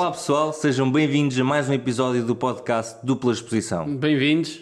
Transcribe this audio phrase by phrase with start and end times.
[0.00, 3.98] Olá pessoal, sejam bem-vindos a mais um episódio do podcast Dupla Exposição.
[3.98, 4.58] Bem-vindos.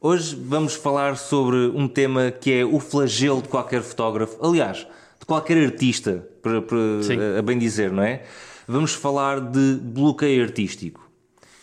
[0.00, 5.26] Hoje vamos falar sobre um tema que é o flagelo de qualquer fotógrafo, aliás, de
[5.26, 6.76] qualquer artista, para, para
[7.38, 8.24] a bem dizer, não é?
[8.66, 11.08] Vamos falar de bloqueio artístico.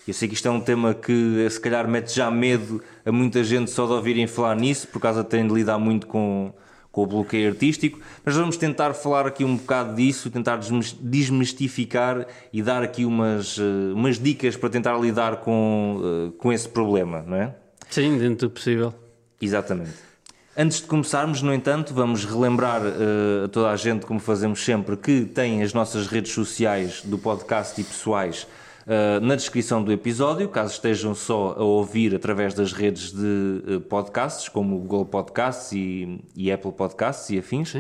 [0.08, 3.44] Eu sei que isto é um tema que se calhar mete já medo a muita
[3.44, 6.54] gente só de ouvirem falar nisso, por causa de terem de lidar muito com,
[6.92, 10.60] com o bloqueio artístico, mas vamos tentar falar aqui um bocado disso, tentar
[11.00, 16.68] desmistificar e dar aqui umas, eh, umas dicas para tentar lidar com, eh, com esse
[16.68, 17.56] problema, não é?
[17.90, 18.94] Sim, dentro do possível.
[19.42, 20.12] Exatamente.
[20.56, 24.98] Antes de começarmos, no entanto, vamos relembrar uh, a toda a gente, como fazemos sempre,
[24.98, 28.46] que tem as nossas redes sociais do podcast e pessoais
[29.22, 34.50] na descrição do episódio, caso estejam só a ouvir através das redes de uh, podcasts,
[34.50, 37.74] como o Google Podcasts e, e Apple Podcasts e afins.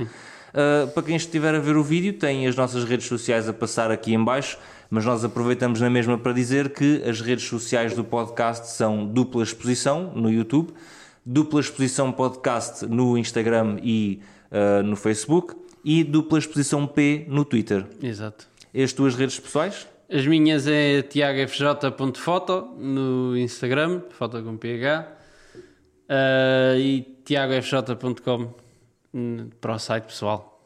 [0.93, 4.13] para quem estiver a ver o vídeo, tem as nossas redes sociais a passar aqui
[4.13, 4.57] em baixo
[4.91, 9.41] mas nós aproveitamos na mesma para dizer que as redes sociais do podcast são Dupla
[9.41, 10.73] Exposição no YouTube,
[11.25, 14.19] Dupla Exposição Podcast no Instagram e
[14.51, 17.85] uh, no Facebook e Dupla Exposição P no Twitter.
[18.03, 18.49] Exato.
[18.75, 19.87] As tuas redes pessoais?
[20.11, 25.07] As minhas é tiagofj.foto no Instagram, foto com PH,
[26.09, 28.53] uh, e tiagofj.com
[29.61, 30.61] para o site pessoal.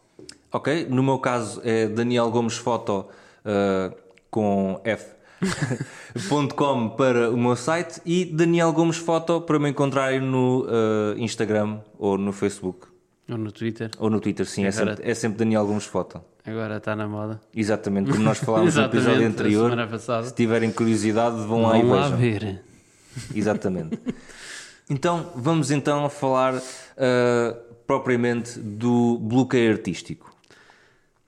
[0.52, 3.08] Ok, no meu caso é Daniel Gomes Foto.
[3.46, 10.66] Uh, com F.com para o meu site e Daniel Gomes Foto para me encontrarem no
[10.66, 12.88] uh, Instagram ou no Facebook.
[13.30, 13.90] Ou no Twitter.
[13.98, 14.66] Ou no Twitter, sim.
[14.66, 16.22] É sempre, é sempre, Daniel Gomes Foto.
[16.46, 17.42] Agora está na moda.
[17.56, 19.72] Exatamente, como nós falámos no episódio anterior.
[20.24, 21.96] Se tiverem curiosidade, vão, vão lá e vejam.
[21.98, 22.62] lá ver.
[23.34, 24.00] Exatamente.
[24.88, 26.62] então, vamos então falar uh,
[27.88, 30.36] propriamente do bloqueio artístico.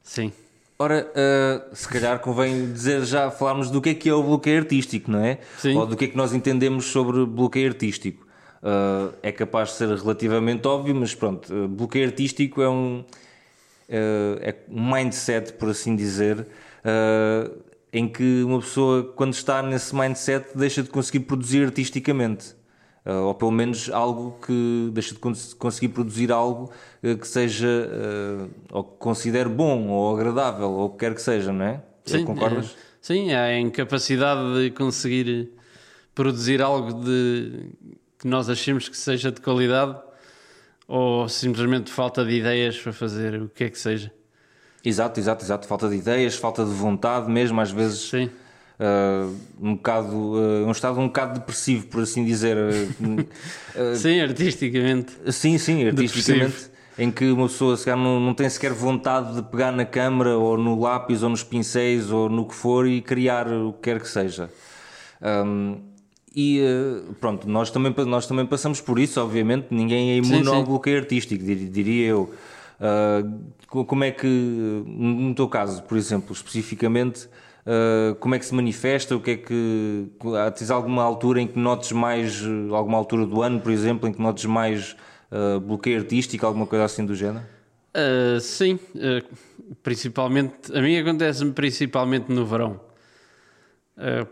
[0.03, 0.31] Sim.
[0.77, 4.59] Ora, uh, se calhar convém dizer já, falarmos do que é que é o bloqueio
[4.59, 5.39] artístico, não é?
[5.57, 5.75] Sim.
[5.75, 8.27] Ou do que é que nós entendemos sobre bloqueio artístico.
[8.61, 13.03] Uh, é capaz de ser relativamente óbvio, mas pronto, bloqueio artístico é um,
[13.89, 16.45] é um mindset, por assim dizer,
[17.91, 22.55] em que uma pessoa, quando está nesse mindset, deixa de conseguir produzir artisticamente.
[23.05, 26.69] Uh, ou pelo menos algo que deixa de cons conseguir produzir algo
[27.01, 27.89] que seja
[28.69, 31.81] ou que considere bom ou agradável ou o que quer que seja, não é?
[32.03, 32.65] Sim, concordas?
[32.65, 35.53] É, sim, é a incapacidade de conseguir
[36.13, 37.69] produzir algo de,
[38.19, 39.97] que nós achemos que seja de qualidade
[40.87, 44.11] ou simplesmente falta de ideias para fazer o que é que seja.
[44.83, 45.67] Exato, exato, exato.
[45.67, 48.09] Falta de ideias, falta de vontade mesmo, às vezes.
[48.09, 48.29] Sim
[48.79, 53.25] Uh, um bocado uh, um estado um bocado depressivo por assim dizer uh,
[53.97, 56.71] sim artisticamente sim sim artisticamente depressivo.
[56.99, 60.59] em que uma pessoa se não, não tem sequer vontade de pegar na câmara ou
[60.59, 64.07] no lápis ou nos pincéis ou no que for e criar o que quer que
[64.07, 64.47] seja
[65.23, 65.81] um,
[66.39, 66.61] e
[67.19, 70.55] pronto nós também nós também passamos por isso obviamente ninguém é imune sim, sim.
[70.55, 72.31] ao bloqueio artístico diria eu
[73.69, 74.27] como é que
[74.85, 77.27] no teu caso por exemplo especificamente
[77.67, 79.13] Uh, como é que se manifesta?
[79.13, 80.07] O que é que
[80.55, 84.21] tens alguma altura em que notes mais alguma altura do ano, por exemplo, em que
[84.21, 84.95] notes mais
[85.29, 87.43] uh, bloqueio artístico, alguma coisa assim do género?
[87.93, 88.79] Uh, sim,
[89.83, 92.79] principalmente a mim acontece-me principalmente no verão,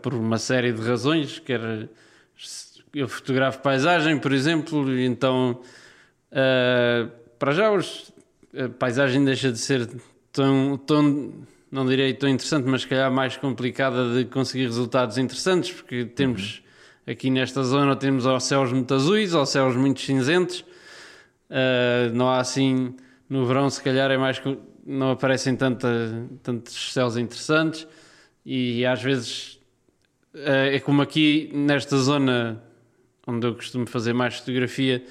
[0.02, 1.38] por uma série de razões.
[1.38, 1.88] Quer
[2.94, 5.60] eu fotografo paisagem, por exemplo, então
[7.38, 8.12] para já os,
[8.56, 9.88] a paisagem deixa de ser
[10.32, 11.32] tão, tão
[11.70, 16.62] não direi tão interessante, mas se calhar mais complicada de conseguir resultados interessantes, porque temos
[17.06, 17.12] uhum.
[17.12, 20.60] aqui nesta zona temos ou céus muito azuis ou céus muito cinzentos.
[21.50, 22.94] Uh, não há assim
[23.28, 24.40] no verão se calhar é mais
[24.84, 25.88] não aparecem tanta,
[26.42, 27.86] tantos céus interessantes
[28.44, 29.55] e às vezes uh,
[30.44, 32.62] é como aqui nesta zona
[33.26, 35.04] onde eu costumo fazer mais fotografia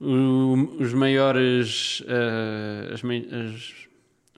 [0.00, 3.88] os maiores uh, as, as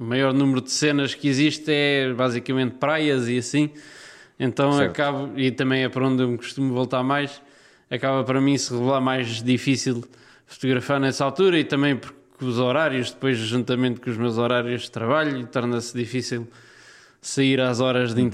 [0.01, 3.71] o maior número de cenas que existe é basicamente praias e assim.
[4.39, 4.91] Então certo.
[4.91, 7.43] acabo, e também é para onde eu me costumo voltar mais,
[7.91, 10.03] acaba para mim se revelar mais difícil
[10.47, 14.91] fotografar nessa altura e também porque os horários, depois juntamente com os meus horários de
[14.91, 16.49] trabalho, torna-se difícil
[17.21, 18.27] sair às horas de uhum.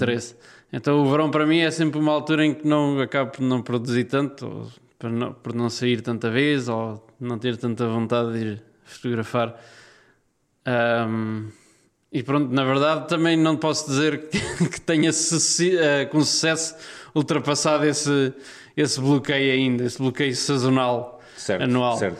[0.71, 3.61] Então o verão para mim é sempre uma altura em que não acabo por não
[3.61, 8.45] produzir tanto, por não, por não sair tanta vez, ou não ter tanta vontade de
[8.45, 9.59] ir fotografar.
[10.67, 11.47] Um,
[12.11, 16.75] e pronto, na verdade também não posso dizer que, que tenha uh, com sucesso
[17.15, 18.33] ultrapassado esse,
[18.75, 21.97] esse bloqueio ainda, esse bloqueio sazonal certo, anual.
[21.97, 22.19] Certo.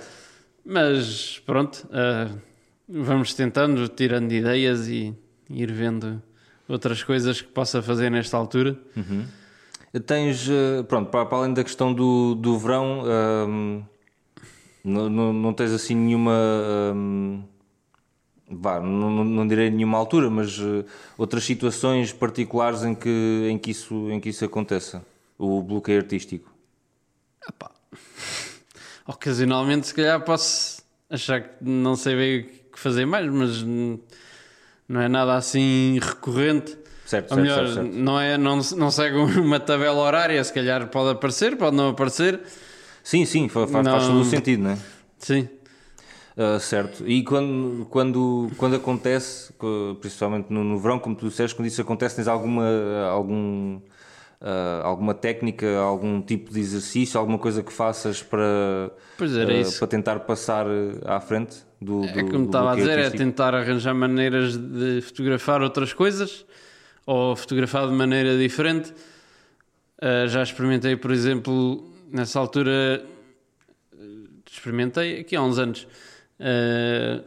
[0.66, 2.40] Mas pronto, uh,
[2.88, 5.14] vamos tentando, tirando ideias e
[5.50, 6.22] ir vendo
[6.68, 8.78] outras coisas que possa fazer nesta altura.
[10.06, 13.04] Tens, eh, pronto, para, além da questão do, do verão,
[13.48, 13.84] hum,
[14.84, 16.34] não, não, não tens assim nenhuma.
[16.94, 17.44] hum,
[18.50, 20.86] vá, não, não, não direi nenhuma altura, mas eh,
[21.18, 25.06] outras situações particulares em que, em que, isso, em que isso aconteça.
[25.38, 26.52] O bloqueio artístico.
[27.48, 27.72] Epá.
[29.06, 34.00] Ocasionalmente, se calhar, posso achar que não sei bem o que fazer mais, mas hum,
[34.88, 36.78] não é nada assim recorrente.
[37.06, 37.92] Certo, Ou certo, melhor, certo.
[37.96, 42.40] Não, é, não, não segue uma tabela horária, se calhar pode aparecer, pode não aparecer.
[43.04, 43.92] Sim, sim, fa- faz, Não.
[43.94, 44.78] faz todo o sentido, não é?
[45.18, 45.48] Sim.
[46.36, 47.08] Ah, certo.
[47.08, 51.82] E quando, quando, quando acontece, co- principalmente no, no verão, como tu disseste, quando isso
[51.82, 52.66] acontece, tens alguma,
[53.10, 53.80] algum,
[54.42, 58.92] ah, alguma técnica, algum tipo de exercício, alguma coisa que faças para,
[59.62, 59.80] isso.
[59.80, 60.68] para tentar passar
[61.06, 63.18] à frente do, É do- como do estava a dizer, é artístico?
[63.24, 66.46] tentar arranjar maneiras de fotografar outras coisas
[67.06, 68.92] ou fotografar de maneira diferente.
[70.00, 73.04] Uh, já experimentei, por exemplo, nessa altura,
[74.50, 75.88] experimentei aqui há uns anos,
[76.40, 77.24] uh,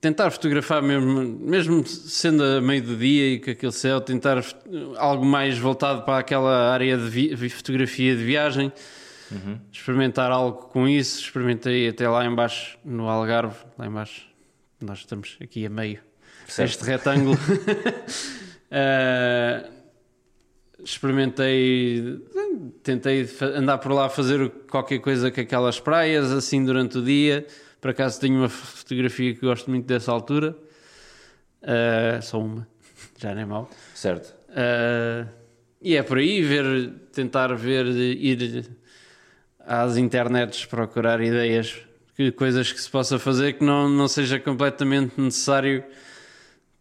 [0.00, 4.44] tentar fotografar mesmo, mesmo sendo a meio do dia e com aquele céu, tentar
[4.96, 8.72] algo mais voltado para aquela área de fotografia de viagem
[9.72, 11.20] experimentar algo com isso.
[11.20, 14.26] Experimentei até lá embaixo no Algarve, lá embaixo.
[14.80, 16.00] Nós estamos aqui a meio
[16.46, 16.68] Certo.
[16.68, 17.38] deste retângulo.
[18.70, 19.70] Eh,
[20.84, 22.20] experimentei,
[22.82, 27.46] tentei andar por lá fazer qualquer coisa com aquelas praias assim durante o dia.
[27.80, 30.56] Por acaso tenho uma fotografia que gosto muito dessa altura.
[31.62, 32.66] Eh, só uma,
[33.18, 33.68] já nem mal.
[33.94, 34.34] Certo.
[34.50, 35.28] Uh,
[35.82, 38.66] e é por aí ver, tentar ver, ir
[39.66, 41.76] às internets procurar ideias,
[42.16, 45.84] que coisas que se possa fazer que não, não seja completamente necessário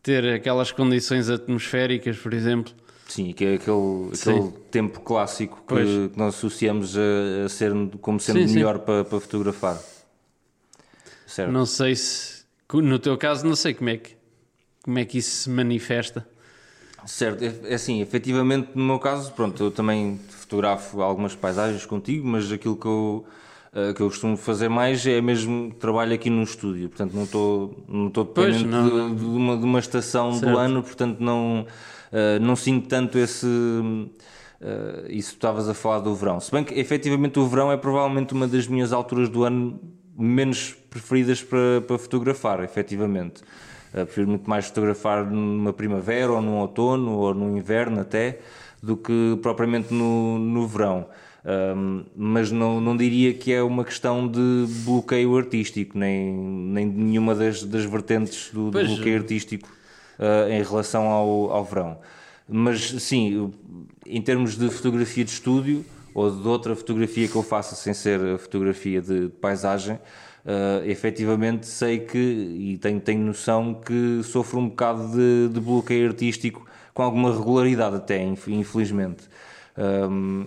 [0.01, 2.71] ter aquelas condições atmosféricas, por exemplo.
[3.07, 4.31] Sim, que é aquele, Sim.
[4.31, 7.71] aquele tempo clássico que, que nós associamos a, a ser
[8.01, 8.53] como sendo Sim, sim.
[8.55, 9.79] melhor para, para fotografar.
[11.25, 11.51] Certo.
[11.51, 12.43] Não sei se,
[12.73, 14.15] no teu caso, não sei como é que,
[14.83, 16.27] como é que isso se manifesta.
[17.05, 22.27] Certo, é é assim, efetivamente no meu caso, pronto, eu também fotografo algumas paisagens contigo,
[22.27, 23.25] mas aquilo que eu,
[23.73, 27.85] eh, que eu costumo fazer mais é mesmo trabalho aqui no estúdio, portanto não estou
[27.87, 30.51] não estou Pois, dependente não, de, de uma, de uma estação Certo.
[30.51, 31.67] do ano, portanto não,
[32.11, 33.45] eh, não sinto tanto esse.
[34.61, 36.39] eh, isso que estavas a falar do verão.
[36.39, 39.79] Se bem que efetivamente o verão é provavelmente uma das minhas alturas do ano
[40.17, 43.41] menos preferidas para, para fotografar, efetivamente.
[43.95, 48.39] Uh, prefiro muito mais fotografar numa primavera ou num outono ou no inverno até
[48.83, 51.07] do que propriamente no, no verão.
[51.45, 56.97] Um, mas não, não diria que é uma questão de bloqueio artístico, nem, nem de
[56.97, 59.69] nenhuma das, das vertentes do, do bloqueio artístico
[60.17, 61.99] uh, em relação ao, ao verão.
[62.49, 63.53] Mas sim,
[64.05, 68.19] em termos de fotografia de estúdio ou de outra fotografia que eu faça sem ser
[68.21, 69.99] a fotografia de, de paisagem,
[70.45, 76.07] uh, efetivamente sei que e tenho, tenho noção que sofro um bocado de, de bloqueio
[76.07, 79.23] artístico com alguma regularidade até, inf- infelizmente.
[79.77, 80.45] Um,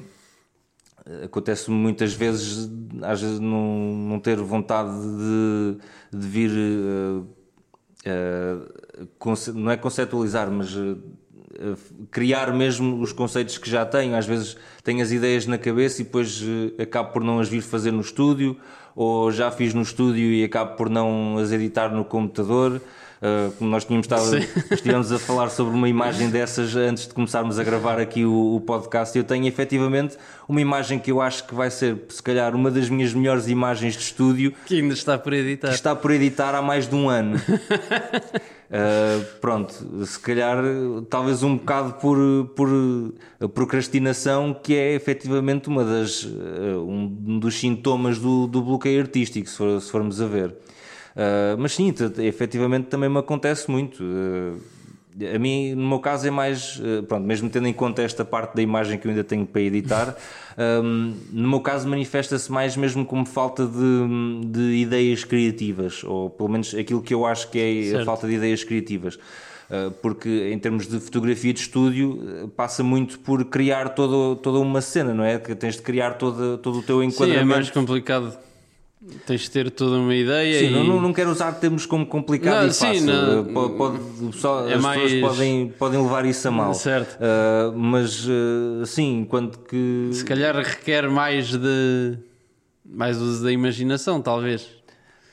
[1.25, 2.71] acontece muitas vezes
[3.03, 5.79] às vezes não, não ter vontade de,
[6.19, 6.51] de vir
[8.05, 8.57] eh,
[9.19, 11.75] conce- não é conceptualizar mas eh,
[12.11, 16.05] criar mesmo os conceitos que já tenho às vezes tenho as ideias na cabeça e
[16.05, 16.43] depois
[16.81, 18.57] acabo por não as vir fazer no estúdio
[18.99, 22.81] ou já fiz no estúdio e acabo por não as editar no computador
[23.19, 24.39] Uh, como nós tínhamos estado,
[24.71, 28.61] estivemos a falar sobre uma imagem dessas antes de começarmos a gravar aqui o, o
[28.61, 29.19] podcast.
[29.19, 30.17] Eu tenho efetivamente
[30.49, 33.95] uma imagem que eu acho que vai ser, se calhar, uma das minhas melhores imagens
[33.95, 35.67] de estúdio Que ainda está por editar.
[35.67, 37.41] que está por editar há mais de um ano.
[38.71, 39.73] Uh, pronto,
[40.05, 40.59] se calhar,
[41.09, 42.19] talvez um bocado por,
[42.55, 42.69] por
[43.55, 49.57] procrastinação, que é efetivamente uma das, uh, um dos sintomas do, do bloqueio artístico, se,
[49.57, 50.51] for- se formos a ver.
[50.51, 54.05] Uh, mas sim, efetivamente também me acontece muito.
[55.35, 56.77] A mim, no meu caso, é mais.
[56.79, 59.61] uh, Pronto, mesmo tendo em conta esta parte da imagem que eu ainda tenho para
[59.63, 60.17] editar,
[60.83, 66.49] um, no meu caso, manifesta-se mais mesmo como falta de, de ideias criativas, ou pelo
[66.49, 68.05] menos aquilo que eu acho que é a Certo.
[68.05, 69.17] falta de ideias criativas.
[69.71, 74.59] Uh, Porque em termos de fotografia de estúdio, uh, passa muito por criar toda, toda
[74.61, 75.39] uma cena, não é?
[75.39, 77.43] Que tens de criar todo, todo o teu Sim, enquadramento.
[77.43, 78.39] é mais complicado.
[79.27, 80.71] Tens de ter toda uma ideia Sim, e...
[80.71, 83.07] não, não, não quero usar termos como complicado Não, e sim, fácil.
[83.07, 83.41] não.
[83.43, 86.75] Uh, Pode, pode- só, É as mais- pessoas podem, podem levar isso a mal.
[86.75, 87.17] Certo.
[87.17, 90.11] Uh, mas uh, sim, enquanto que.
[90.13, 92.19] Se calhar requer mais de...
[92.91, 94.67] Mais uso da imaginação, talvez.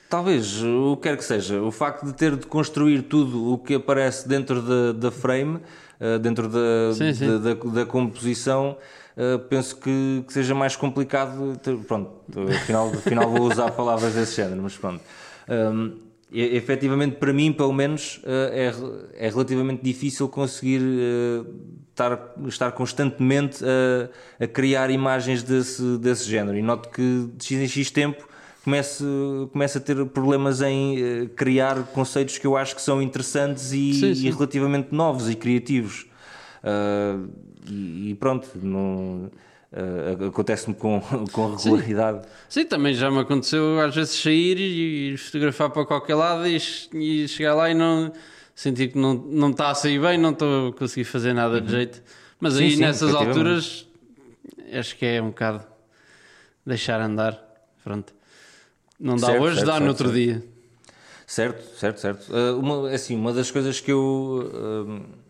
[0.10, 3.76] Talvez, o que quer que seja, o facto de ter de construir tudo o que
[3.76, 5.56] aparece dentro da, da frame,
[6.00, 7.28] uh, dentro da, Sim, sim.
[7.28, 8.78] da, da, da composição,
[9.18, 11.58] uh, penso que, que seja mais complicado.
[11.62, 12.12] ter- Pronto,
[12.50, 15.02] afinal, afinal vou usar palavras desse género, mas pronto.
[15.50, 15.98] Um,
[16.32, 21.46] e- efetivamente, para mim, pelo menos, uh, é, é relativamente difícil conseguir uh,
[21.92, 26.58] estar, estar constantemente a, a criar imagens desse, desse género.
[26.58, 28.28] E noto que de X em X tempo
[28.64, 33.72] começo, começo a ter problemas em eh, criar conceitos que eu acho que são interessantes
[33.72, 34.26] e, Sim, sim.
[34.28, 36.08] e relativamente novos e criativos.
[37.70, 39.30] E, e pronto, não,
[39.72, 42.28] ah, acontece-me com, com regularidade.
[42.50, 46.58] Sim, também já me aconteceu às vezes sair e fotografar para qualquer lado e,
[46.94, 48.12] e chegar lá e não
[48.56, 51.70] sentir que não, não está a sair bem, não estou a conseguir fazer nada de
[51.72, 52.02] jeito.
[52.40, 53.88] Mas Sim, aí sim, nessas alturas
[54.74, 55.64] acho que é um bocado
[56.66, 57.42] deixar andar.
[57.84, 58.14] Pronto.
[59.00, 60.16] Não dá Certo, hoje, certo, dá no certo, outro certo.
[60.18, 60.44] dia.
[61.28, 62.36] Certo, certo, certo.
[62.36, 64.52] Ah, uma, assim, uma das coisas que eu.
[64.54, 65.25] ah,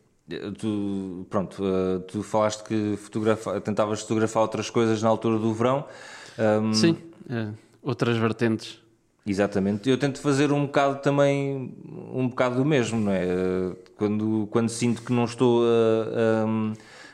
[0.57, 5.85] tu, pronto, ah, tu falaste que fotografa, tentavas fotografar outras coisas na altura do verão.
[6.37, 6.97] Ah, Sim,
[7.29, 7.47] é,
[7.83, 8.79] outras vertentes.
[9.27, 9.89] Exatamente.
[9.89, 11.73] Eu tento fazer um bocado também,
[12.13, 13.23] um bocado do mesmo, não é?
[13.25, 16.43] Eh, Quando, quando sinto que não estou a,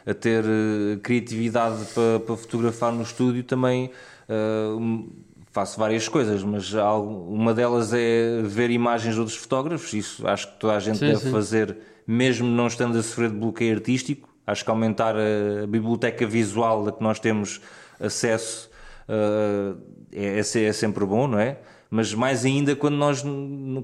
[0.07, 3.91] a- a ter eh, criatividade para, para fotografar no estúdio, também
[4.27, 5.07] eh, um,
[5.51, 9.93] faço várias coisas, mas uma delas é ver imagens de outros fotógrafos.
[9.93, 11.31] Isso acho que toda a gente Sim, deve sim.
[11.31, 11.77] fazer,
[12.07, 14.29] mesmo não estando a sofrer de bloqueio artístico.
[14.47, 17.61] Acho que aumentar a, biblioteca visual a que nós temos
[17.99, 18.71] acesso
[19.11, 19.77] Uh,
[20.11, 21.57] é, é é sempre bom, não é?
[21.89, 23.21] Mas mais ainda quando nós,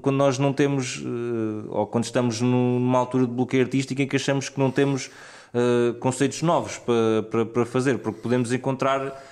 [0.00, 4.06] quando nós não temos, uh, ou quando estamos num- numa altura de bloqueio artístico em
[4.06, 5.10] que achamos que não temos
[5.52, 9.22] uh, conceitos novos para, para, para fazer, porque podemos encontrar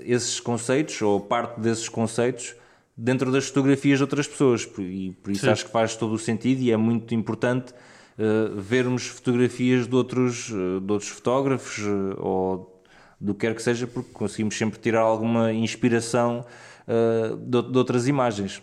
[0.00, 2.54] esses conceitos, ou parte desses conceitos,
[2.96, 4.68] dentro das fotografias de outras pessoas.
[4.78, 5.50] E por isso Sim.
[5.50, 10.50] acho que faz todo o sentido e é muito importante uh, vermos fotografias de outros,
[10.50, 12.82] uh, de outros fotógrafos uh, ou
[13.20, 16.44] do que quer que seja, porque conseguimos sempre tirar alguma inspiração
[16.86, 18.62] uh, de, de outras imagens.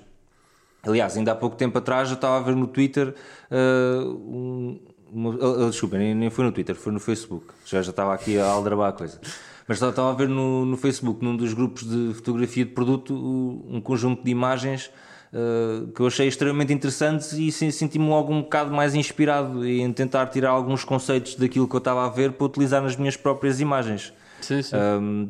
[0.84, 3.16] Aliás, ainda há pouco tempo atrás eu estava a ver no Twitter
[3.50, 4.78] um,
[5.10, 7.54] uma, desculpa, nem, nem foi no Twitter, foi no Facebook.
[7.66, 9.22] Já, já estava aqui a aldrabar a coisa.
[9.68, 13.80] Mas estava, a ver no, no Facebook, num dos grupos de fotografia de produto, um
[13.80, 14.92] conjunto de imagens
[15.32, 19.92] uh, que eu achei extremamente interessantes e se- senti-me logo um bocado mais inspirado em
[19.94, 23.60] tentar tirar alguns conceitos daquilo que eu estava a ver para utilizar nas minhas próprias
[23.62, 24.12] imagens.
[24.42, 24.76] Sim, sim.
[24.76, 25.30] Um,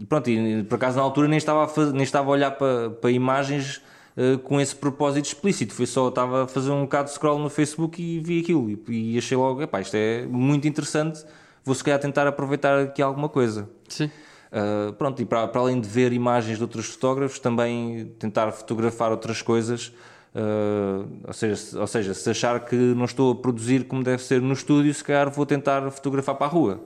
[0.00, 2.50] e pronto, e por acaso na altura nem estava a, faz- nem estava a olhar
[2.50, 3.80] para, para imagens
[4.16, 7.48] uh, com esse propósito explícito, foi só estava a fazer um bocado de scroll no
[7.48, 11.24] Facebook e vi aquilo e, e achei logo, epá, isto é muito interessante,
[11.64, 13.68] vou se calhar tentar aproveitar aqui alguma coisa.
[13.88, 14.10] sim.
[14.52, 19.10] Uh, pronto, e para, para além de ver imagens de outros fotógrafos, também tentar fotografar
[19.10, 19.92] outras coisas.
[20.32, 24.22] uh, ou, seja, se- ou seja, se achar que não estou a produzir como deve
[24.22, 26.80] ser no estúdio, se calhar vou tentar fotografar para a rua.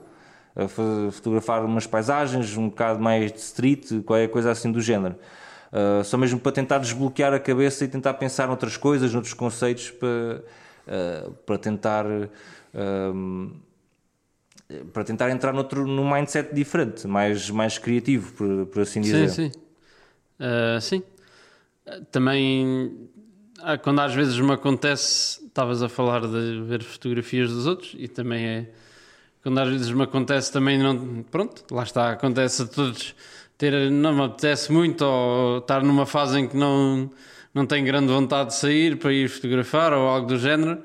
[0.55, 5.15] Uh, fo- fotografar umas paisagens, um bocado mais de street, qualquer coisa assim do género.
[6.05, 10.41] Só mesmo para tentar desbloquear a cabeça e tentar pensar noutras coisas, noutros conceitos, para,
[11.45, 12.05] para tentar.
[12.73, 13.51] um,
[14.93, 19.29] para tentar entrar noutro, num mindset diferente, mais, mais criativo, por, por assim dizer.
[19.29, 19.59] Sim, sim.
[20.39, 21.03] Ah, sim.
[22.11, 23.09] Também,
[23.61, 28.07] ah, quando às vezes me acontece, estavas a falar de ver fotografias dos outros e
[28.07, 28.69] também é.
[29.41, 31.23] Quando às vezes me acontece também não.
[31.23, 33.15] Pronto, lá está, acontece a todos
[33.57, 33.89] ter.
[33.89, 37.09] Não me apetece muito ou estar numa fase em que não,
[37.53, 40.83] não tenho grande vontade de sair para ir fotografar ou algo do género.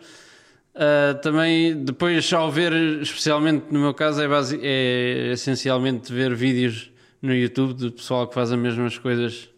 [0.75, 6.91] Uh, também depois ao ver, especialmente no meu caso, é, basi- é essencialmente ver vídeos
[7.23, 9.49] no YouTube do pessoal que faz as mesmas coisas,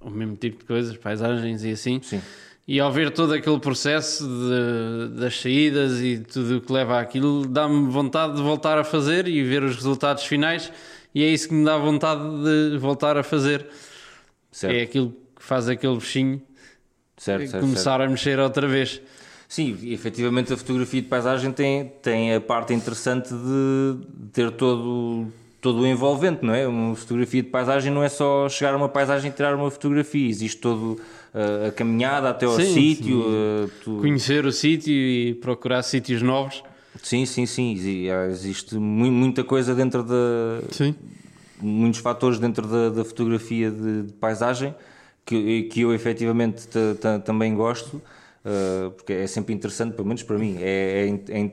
[0.00, 2.00] o mesmo tipo de coisas, paisagens e assim.
[2.02, 2.20] Sim.
[2.66, 7.46] E ao ver todo aquele processo de- das saídas e tudo o que leva àquilo,
[7.46, 10.72] dá-me vontade de voltar a fazer e ver os resultados finais,
[11.14, 12.22] e é isso que me dá vontade
[12.72, 13.66] de voltar a fazer.
[14.50, 16.42] Certo, É aquilo que faz aquele bichinho
[17.16, 17.62] certo, certo.
[17.62, 19.00] começar a mexer outra vez.
[19.50, 23.96] Sim, efetivamente a fotografia de paisagem tem, tem a parte interessante de
[24.32, 25.26] ter todo,
[25.60, 26.68] todo o envolvente, não é?
[26.68, 30.28] Uma fotografia de paisagem não é só chegar a uma paisagem e tirar uma fotografia,
[30.28, 31.00] existe todo
[31.34, 33.18] uh, a caminhada até ao Sim, sítio.
[33.22, 36.62] uh, tu- Conhecer o sítio e procurar sítios novos.
[37.02, 37.72] Sim, sim, sim.
[37.72, 40.62] exi- Existe mu- muita coisa dentro da.
[40.70, 40.94] Sim.
[41.60, 44.72] muitos fatores dentro da, da fotografia de, de paisagem
[45.26, 48.00] que, que eu efetivamente ta- ta- também gosto,
[48.44, 50.56] uh, porque é sempre interessante, pelo menos para mim.
[50.60, 51.50] É, é é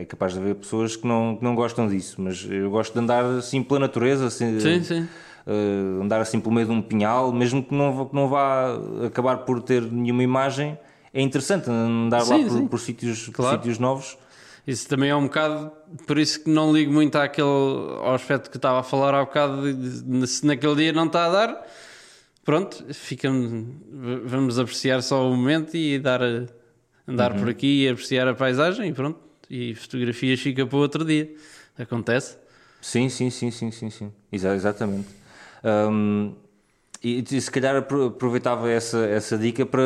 [0.00, 2.98] é capaz de haver pessoas que não, que não gostam disso, mas eu gosto de
[2.98, 5.08] andar assim pela natureza, assim, Sim, sim.
[5.46, 9.38] uh, andar assim pelo meio de um pinhal, mesmo que não, que não vá acabar
[9.38, 10.78] por ter nenhuma imagem,
[11.12, 13.56] é interessante andar sim, lá por, por, sítios, claro.
[13.56, 14.18] por sítios novos.
[14.66, 15.72] Isso também é um bocado,
[16.06, 19.62] por isso que não ligo muito àquele, ao aspecto que estava a falar há bocado,
[20.26, 21.66] se naquele dia não está a dar,
[22.48, 23.28] pronto, fica,
[24.24, 26.22] vamos apreciar só o momento e dar,
[27.06, 27.40] andar uhum.
[27.40, 31.30] por aqui e apreciar a paisagem e pronto, e fotografias fica para o outro dia,
[31.78, 32.38] acontece.
[32.80, 34.10] Sim, sim, sim, sim, sim, sim.
[34.32, 35.08] exatamente.
[35.62, 36.32] Um,
[37.04, 39.82] e, e, se calhar aproveitava essa, essa dica para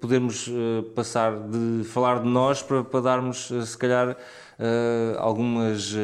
[0.00, 5.94] podermos uh, passar de falar de nós para, para darmos, uh, se calhar, uh, algumas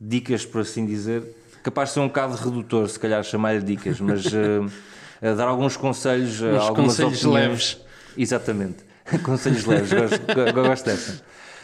[0.00, 1.24] dicas, por assim dizer.
[1.64, 4.22] Capaz de ser um bocado redutor, se calhar, chamar-lhe dicas, mas
[5.20, 7.48] dar alguns conselhos, Uns algumas conselhos opiniões.
[7.48, 7.80] leves.
[8.16, 8.84] Exatamente,
[9.22, 11.22] conselhos leves, gosto, gosto dessa.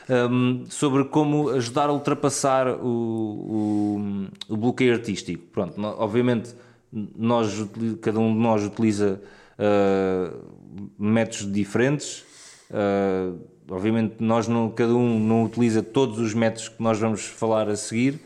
[0.08, 5.42] Um, sobre como ajudar a ultrapassar o, o, o bloqueio artístico.
[5.52, 6.54] Pronto, obviamente
[6.92, 7.52] nós,
[8.00, 9.20] cada um de nós utiliza
[9.58, 10.36] uh,
[10.98, 12.24] métodos diferentes.
[12.70, 13.38] Uh,
[13.70, 17.76] obviamente, nós não, cada um não utiliza todos os métodos que nós vamos falar a
[17.76, 18.20] seguir,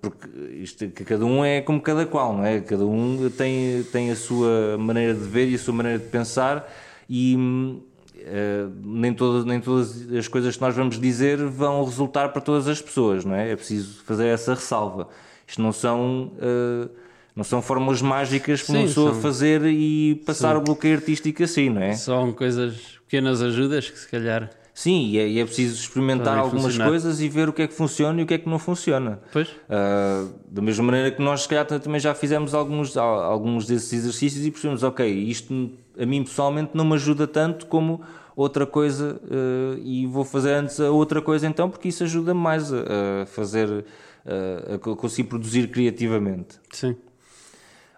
[0.00, 0.28] porque
[0.62, 2.60] isto, cada um é como cada qual, não é?
[2.60, 6.70] Cada um tem, tem a sua maneira de ver e a sua maneira de pensar
[7.08, 12.40] e uh, nem, todas, nem todas as coisas que nós vamos dizer vão resultar para
[12.40, 13.50] todas as pessoas, não é?
[13.50, 15.08] É preciso fazer essa ressalva.
[15.46, 16.88] Isto não são uh,
[17.34, 19.20] não são fórmulas mágicas para uma pessoa são...
[19.20, 20.60] fazer e passar Sim.
[20.60, 21.94] o bloqueio artístico assim, não é?
[21.94, 24.50] São coisas, pequenas ajudas que se calhar.
[24.74, 26.88] Sim, e é, e é preciso experimentar algumas funcionar.
[26.88, 29.20] coisas e ver o que é que funciona e o que é que não funciona.
[29.32, 29.48] Pois.
[29.48, 34.44] Uh, da mesma maneira que nós, se calhar, também já fizemos alguns, alguns desses exercícios
[34.44, 38.00] e percebemos, ok, isto a mim pessoalmente não me ajuda tanto como
[38.34, 42.72] outra coisa uh, e vou fazer antes a outra coisa então, porque isso ajuda mais
[42.72, 46.58] a, a fazer, uh, a conseguir produzir criativamente.
[46.72, 46.96] Sim.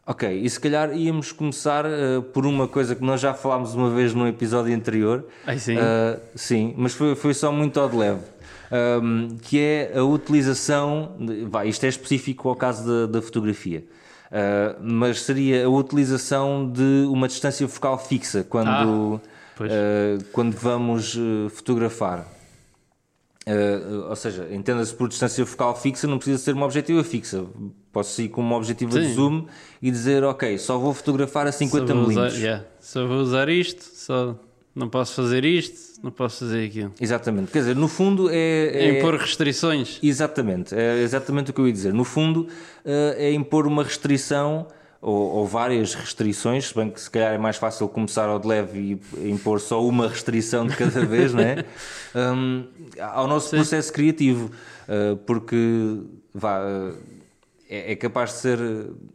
[0.08, 3.90] Ok, e se calhar íamos começar uh, por uma coisa que nós já falámos uma
[3.90, 5.26] vez no episódio anterior.
[5.44, 5.76] Ai, sim.
[5.76, 8.22] Uh, sim, mas foi, foi só muito ao de leve.
[9.02, 11.16] Um, que é a utilização.
[11.18, 13.84] De, vai, isto é específico ao caso da, da fotografia.
[14.26, 19.20] Uh, mas seria a utilização de uma distância focal fixa quando,
[19.60, 21.18] ah, quando vamos
[21.50, 22.28] fotografar.
[24.08, 27.44] Ou seja, entenda-se por distância focal fixa, não precisa ser uma objetiva fixa.
[27.96, 29.00] Posso ir com uma objetiva Sim.
[29.00, 29.46] de zoom
[29.80, 32.12] e dizer, ok, só vou fotografar a 50 mm.
[32.34, 32.62] Yeah.
[32.78, 34.36] Só vou usar isto, só
[34.74, 36.92] não posso fazer isto, não posso fazer aquilo.
[37.00, 37.50] Exatamente.
[37.50, 38.34] Quer dizer, no fundo é.
[38.36, 39.98] é impor restrições.
[40.02, 40.74] Exatamente.
[40.74, 41.94] É exatamente o que eu ia dizer.
[41.94, 44.66] No fundo uh, é impor uma restrição
[45.00, 48.46] ou, ou, várias restrições, se bem que se calhar é mais fácil começar ao de
[48.46, 51.64] leve e impor só uma restrição de cada vez, não é?
[52.14, 52.66] Um,
[53.00, 53.56] ao nosso Sim.
[53.56, 54.50] processo criativo,
[54.86, 55.96] uh, porque
[56.34, 56.60] vá,
[57.68, 58.58] é, é, capaz de ser,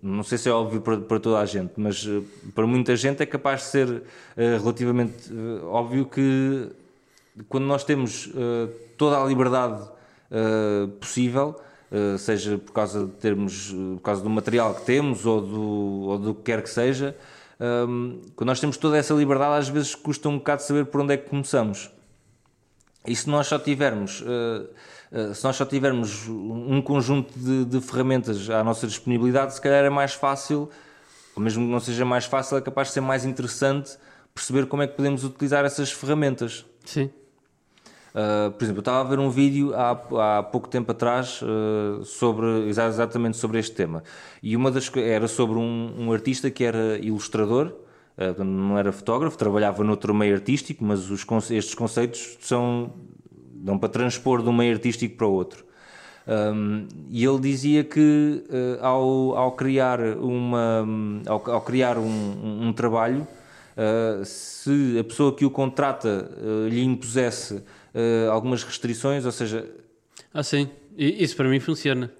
[0.01, 3.21] não sei se é óbvio para, para toda a gente, mas uh, para muita gente
[3.23, 4.03] é capaz de ser
[4.35, 5.31] relativamente
[5.63, 6.69] óbvio que
[7.47, 8.29] quando nós temos
[8.97, 9.89] toda a liberdade
[10.99, 11.55] possível
[11.91, 15.61] eh, seja por causa de termos, eh, por causa do material que temos ou do,
[16.07, 17.17] ou do que quer que seja,
[17.59, 21.01] um, ehm, quando nós temos toda essa liberdade, às vezes custa um bocado saber por
[21.01, 21.91] onde é que começamos.
[23.05, 24.69] E se nós só tivermos, uh, uh,
[25.33, 29.89] se nós só tivermos um conjunto de, de, ferramentas à nossa disponibilidade, se calhar é
[29.89, 30.69] mais fácil,
[31.35, 33.97] ou mesmo que não seja mais fácil, é capaz de ser mais interessante
[34.33, 36.65] perceber como é que podemos utilizar essas ferramentas.
[36.85, 37.09] Sim.
[38.11, 42.03] Uh, por exemplo, eu estava a ver um vídeo há, há pouco tempo atrás uh,
[42.03, 44.03] sobre exatamente sobre este tema
[44.43, 47.73] e uma das era sobre um, um artista que era ilustrador,
[48.37, 52.93] não era fotógrafo, trabalhava noutro meio artístico, mas os, estes conceitos são
[53.63, 55.65] dão para transpor de um meio artístico para o outro.
[56.27, 58.43] Um, e ele dizia que
[58.79, 60.87] ao, ao criar uma
[61.25, 63.27] ao, ao criar um, um, um trabalho,
[64.23, 66.29] se a pessoa que o contrata
[66.69, 69.65] lhe impusesse uh, algumas restrições, ou seja.
[70.33, 72.11] Ah, sim, isso para mim funciona.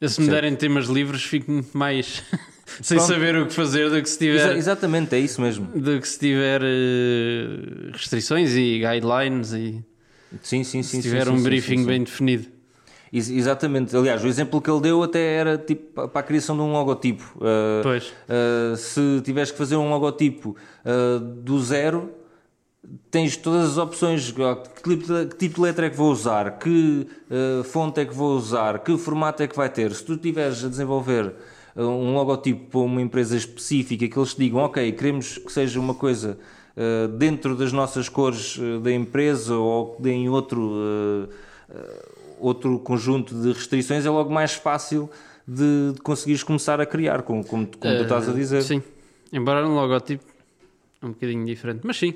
[0.00, 2.22] Eu, se me derem temas livres, fico mais
[2.82, 3.12] sem Pronto.
[3.12, 4.36] saber o que fazer do que se tiver.
[4.36, 5.66] Exa exatamente, é isso mesmo.
[5.66, 9.84] Do que se tiver uh, restrições e guidelines e.
[10.42, 11.00] Sim, sim, sim.
[11.00, 12.46] Se tiver sim, um sim, briefing sim, bem definido.
[13.16, 16.72] Exatamente, aliás, o exemplo que ele deu até era tipo para a criação de um
[16.72, 17.22] logotipo.
[17.36, 18.08] Uh, pois.
[18.08, 22.10] Uh, se tiveres que fazer um logotipo uh, do zero,
[23.12, 24.42] tens todas as opções, que
[24.82, 28.12] tipo, de, que tipo de letra é que vou usar, que uh, fonte é que
[28.12, 29.92] vou usar, que formato é que vai ter.
[29.94, 31.32] Se tu estiveres a desenvolver
[31.76, 35.94] um logotipo para uma empresa específica, que eles te digam, ok, queremos que seja uma
[35.94, 36.36] coisa
[37.18, 41.28] dentro das nossas cores da empresa ou deem outro,
[42.38, 45.08] outro conjunto de restrições, é logo mais fácil
[45.46, 48.62] de, de conseguires começar a criar, como, como, como tu estás a Eh, dizer.
[48.62, 48.82] Sim,
[49.32, 50.24] embora no logotipo
[51.02, 52.14] é um bocadinho diferente, mas sim.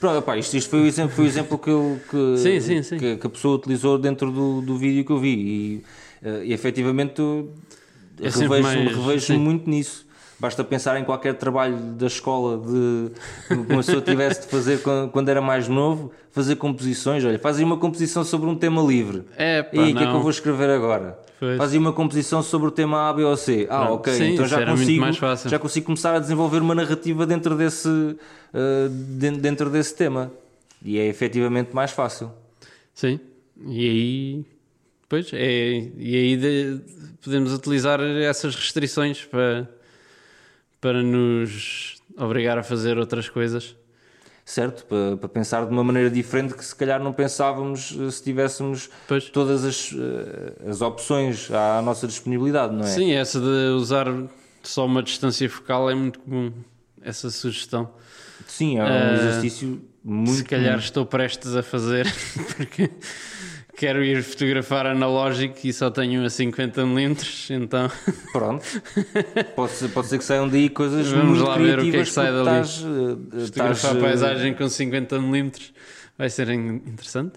[0.00, 2.82] Pronto, opá, isto, isto foi o exemplo, foi o exemplo que, eu, que, Sim, sim,
[2.82, 2.98] sim.
[2.98, 5.84] que, que a pessoa utilizou dentro do, do vídeo que eu vi e,
[6.22, 7.52] eh, e efetivamente eu
[8.22, 10.06] É revejo-me revejo muito nisso.
[10.42, 13.10] Basta pensar em qualquer trabalho da escola de
[13.46, 17.24] que uma pessoa tivesse de fazer quando, quando era mais novo, fazer composições.
[17.24, 19.22] Olha, faz aí uma composição sobre um tema livre.
[19.36, 21.16] É, pá, E o que é que eu vou escrever agora?
[21.38, 21.56] Pois.
[21.56, 23.68] Faz aí uma composição sobre o tema A, B ou C.
[23.70, 23.94] Ah, Pronto.
[24.00, 24.12] ok.
[24.14, 25.04] Sim, então já consigo,
[25.48, 28.16] já consigo começar a desenvolver uma narrativa dentro desse, uh,
[28.88, 30.28] den- dentro desse tema.
[30.84, 32.32] E é efetivamente mais fácil.
[32.92, 33.20] Sim,
[33.64, 34.44] e aí,
[35.08, 36.80] pois, é, e aí de-
[37.22, 39.68] podemos utilizar essas restrições para,
[40.82, 43.74] para nos obrigar a fazer outras coisas.
[44.44, 44.84] Certo?
[44.86, 48.90] Para, para pensar de uma maneira diferente que se calhar não pensávamos uh, se tivéssemos
[49.06, 49.30] Pois.
[49.30, 52.88] todas as, uh, as opções à nossa disponibilidade, não é?
[52.88, 54.08] Sim, essa de usar
[54.60, 56.52] só uma distância focal é muito comum,
[57.00, 57.88] essa sugestão.
[58.48, 60.32] Sim, é um Uh, exercício muito.
[60.32, 62.12] Se calhar estou prestes a fazer,
[62.56, 62.90] porque
[63.76, 67.90] quero ir fotografar analógico e só tenho a 50mm, então
[68.32, 68.64] Pronto.
[69.56, 72.00] Pode ser, pode ser que saiam daí coisas Vamos muito lá ver o que é
[72.00, 72.40] que sai dali.
[72.60, 75.70] estás, uh, estás, fotografar uh, paisagem com 50mm
[76.18, 77.34] vai ser in- interessante.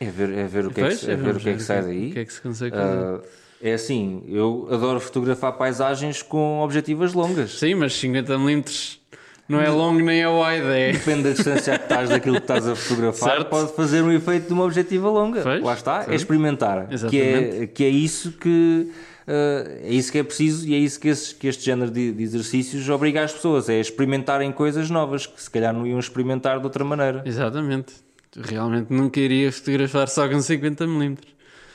[0.00, 1.54] É ver, é ver o que é que, Pois, se- é ver o que, é
[1.54, 2.10] que sai daí.
[2.10, 2.98] O que é que se consegue fazer?
[3.04, 3.20] Ah,
[3.62, 7.58] é assim, eu adoro fotografar paisagens com objetivas longas.
[7.58, 8.98] Sim, mas 50mm
[9.48, 10.92] não é longo nem é wide, é.
[10.92, 13.48] Depende da distância que estás daquilo que estás a fotografar, Certo.
[13.48, 15.42] pode fazer um efeito de uma objetiva longa.
[15.42, 16.88] Pois, Lá está, é experimentar.
[17.10, 18.90] Que é, que é isso que
[19.26, 22.12] ah, é isso que é preciso e é isso que, esses- que este género de,
[22.12, 26.58] de exercícios obriga as pessoas, é experimentarem coisas novas que se calhar não iam experimentar
[26.58, 27.22] de outra maneira.
[27.24, 27.94] Exatamente.
[28.36, 31.18] Realmente nunca iria fotografar só com 50mm.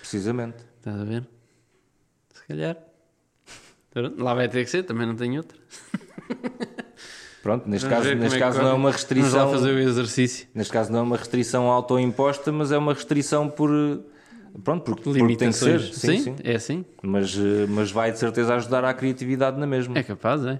[0.02, 0.58] Precisamente.
[0.78, 1.24] Estás a ver?
[2.34, 2.78] Se calhar.
[4.18, 5.58] Lá vai ter que ser, também não tenho outra.
[7.50, 8.64] Pronto, neste Vamos caso, neste é que caso corre.
[8.66, 9.52] não é uma Vamos restrição.
[9.52, 10.48] fazer o exercício.
[10.54, 13.70] Neste caso não é uma restrição autoimposta, mas é uma restrição por
[14.64, 15.96] pronto, porque, porque tem que ser, Limitações.
[15.96, 16.36] sim, sim.
[16.44, 16.86] é assim.
[17.02, 19.98] Mas, eh, mas vai de certeza ajudar à criatividade na mesma.
[19.98, 20.60] É capaz, é.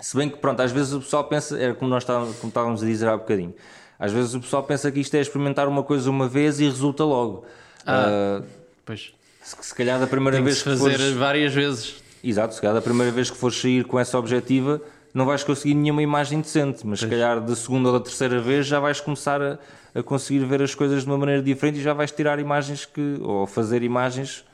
[0.00, 2.82] Se bem que pronto, às vezes o pessoal pensa, era como nós estávamos, como estávamos
[2.82, 3.54] a dizer há bocadinho,
[3.98, 7.04] às vezes o pessoal pensa que isto é experimentar uma coisa uma vez e resulta
[7.04, 7.44] logo.
[7.86, 8.40] Ah,
[8.86, 9.12] Pois.
[9.42, 11.96] se, se calhar da primeira Tem que vez que fazer fores, várias vezes.
[12.24, 14.80] Exato, se calhar da primeira vez que fores sair com essa objetiva
[15.14, 18.66] não vais conseguir nenhuma imagem decente, mas se calhar da segunda ou da terceira vez
[18.66, 19.58] já vais começar a,
[19.94, 23.18] a conseguir ver as coisas de uma maneira diferente e já vais tirar imagens que,
[23.22, 24.44] ou fazer imagens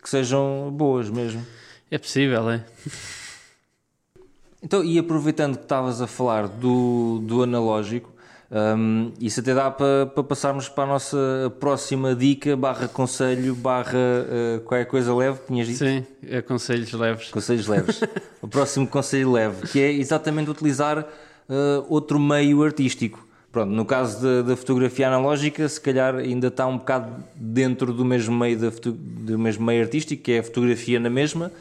[0.00, 1.44] que sejam boas mesmo.
[1.90, 2.64] É possível, é.
[4.62, 8.13] Então, e aproveitando que estavas a falar do, do analógico,
[8.54, 11.16] hum, isso até dá para, para passarmos para a nossa
[11.58, 15.78] próxima dica, barra conselho, barra uh, qualquer coisa leve, que tinhas dito?
[15.78, 17.30] Sim, é conselhos leves.
[17.30, 18.00] Conselhos leves.
[18.40, 23.24] o próximo conselho leve, que é exatamente utilizar uh, outro meio artístico.
[23.54, 28.04] Pronto, no caso da, da fotografia analógica, se calhar ainda está um bocado dentro do
[28.04, 31.52] mesmo meio, da do mesmo meio artístico, que é a fotografia na mesma,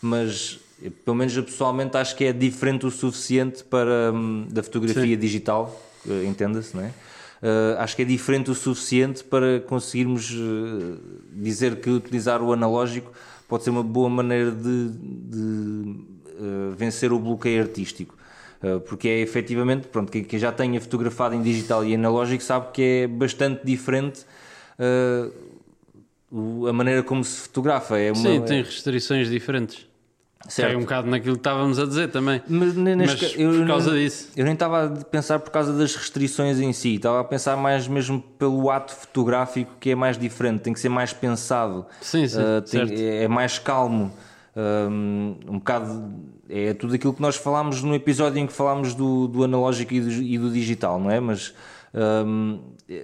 [0.00, 4.62] mas eh, pelo menos eu pessoalmente acho que é diferente o suficiente para hum, da
[4.62, 6.92] fotografia digital, eh, entenda-se, não é?
[7.42, 10.98] Eh, acho que é diferente o suficiente para conseguirmos eh,
[11.32, 13.12] dizer que utilizar o analógico
[13.48, 15.94] pode ser uma boa maneira de, de,
[16.26, 18.16] eh, vencer o bloqueio artístico.
[18.62, 22.66] Uh, porque é efetivamente, pronto, quem, quem já tenha fotografado em digital e analógico sabe
[22.74, 24.26] que é bastante diferente
[24.78, 25.32] uh,
[26.30, 27.98] o- a maneira como se fotografa.
[27.98, 29.86] É uma, Sim, tem restrições diferentes.
[30.48, 30.72] Certo.
[30.74, 32.42] É um bocado naquilo que estávamos a dizer também.
[32.48, 34.28] Mas, Mas ca- eu, por causa disso.
[34.36, 37.86] Eu nem estava a pensar por causa das restrições em si, estava a pensar mais
[37.86, 42.38] mesmo pelo ato fotográfico que é mais diferente, tem que ser mais pensado, Sim, sim,
[42.38, 44.12] Uh, tem- é, é mais calmo.
[44.56, 46.12] Um, um bocado
[46.48, 50.00] é tudo aquilo que nós falámos no episódio em que falámos do, do analógico e
[50.00, 51.20] do, e do digital, não é?
[51.20, 51.54] Mas
[51.94, 52.58] um,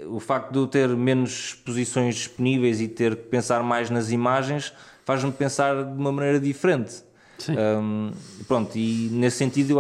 [0.09, 4.73] o facto de eu ter menos exposições disponíveis e ter que pensar mais nas imagens
[5.05, 7.05] faz-me pensar de uma maneira diferente.
[7.39, 7.55] Sim.
[7.59, 8.13] Um,
[8.49, 9.79] pronto, e nesse sentido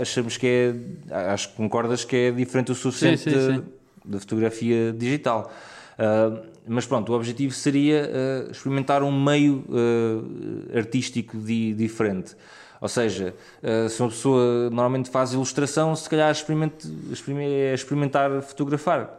[0.00, 0.74] achamos que
[1.10, 3.62] é, acho que concordas que é diferente o suficiente Sim, sim, da- sim.
[4.04, 5.52] da fotografia digital.
[5.98, 8.10] Uh, mas pronto, o objetivo seria
[8.48, 12.36] uh, experimentar um meio uh, artístico di- diferente.
[12.80, 18.42] Ou seja, uh, se uma pessoa normalmente faz ilustração, se calhar experimente, experime- é experimentar
[18.42, 19.10] fotografar.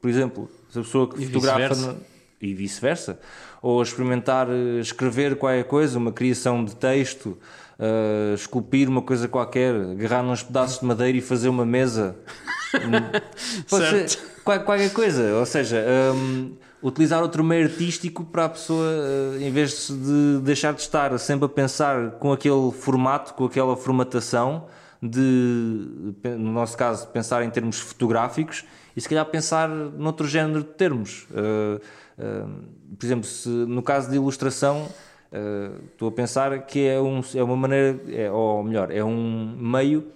[0.00, 1.96] Por exemplo, se a pessoa que E fotografa no-
[2.40, 3.18] e vice-versa.
[3.64, 7.38] Ou experimentar uh, escrever qualquer coisa, uma criação de texto,
[7.78, 12.14] uh, esculpir uma coisa qualquer, agarrar uns pedaços de madeira e fazer uma mesa.
[13.70, 15.82] Pode, ser, qualquer coisa, ou seja,
[16.14, 21.18] um, utilizar outro meio artístico para a pessoa, uh, em vez de deixar de estar
[21.18, 24.66] sempre a pensar com aquele formato, com aquela formatação,
[25.00, 25.88] de,
[26.22, 31.26] no nosso caso, pensar em termos fotográficos e se calhar pensar noutro género de termos.
[31.30, 31.80] Uh,
[32.16, 34.88] por exemplo, se, no caso de ilustração,
[35.32, 39.56] uh, estou a pensar que é, um, é uma maneira, é, ou melhor, é um
[39.58, 40.06] meio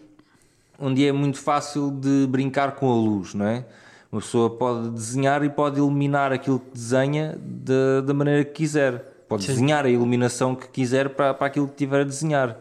[0.79, 3.65] onde é muito fácil de brincar com a luz, não é?
[4.11, 9.05] Uma pessoa pode desenhar e pode iluminar aquilo que desenha de, da maneira que quiser.
[9.29, 9.53] Pode Sim.
[9.53, 12.57] desenhar a iluminação que quiser para, para aquilo que tiver a desenhar.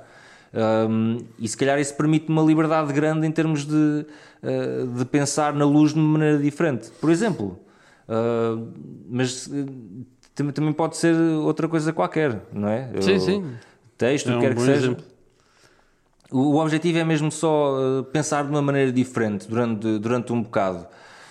[0.89, 4.06] Um, e se calhar isso permite uma liberdade grande em termos de,
[4.43, 6.89] uh, de pensar na luz de uma maneira diferente.
[7.00, 7.58] Por exemplo,
[8.08, 8.74] uh,
[9.10, 12.91] mas uh, também pode ser outra coisa qualquer, não é?
[13.02, 13.56] Sim, sim.
[13.98, 14.74] Texto, é um quer que seja.
[14.74, 15.06] Exemplo.
[16.32, 20.88] O, o objetivo é mesmo só pensar de uma maneira diferente durante, durante um bocado.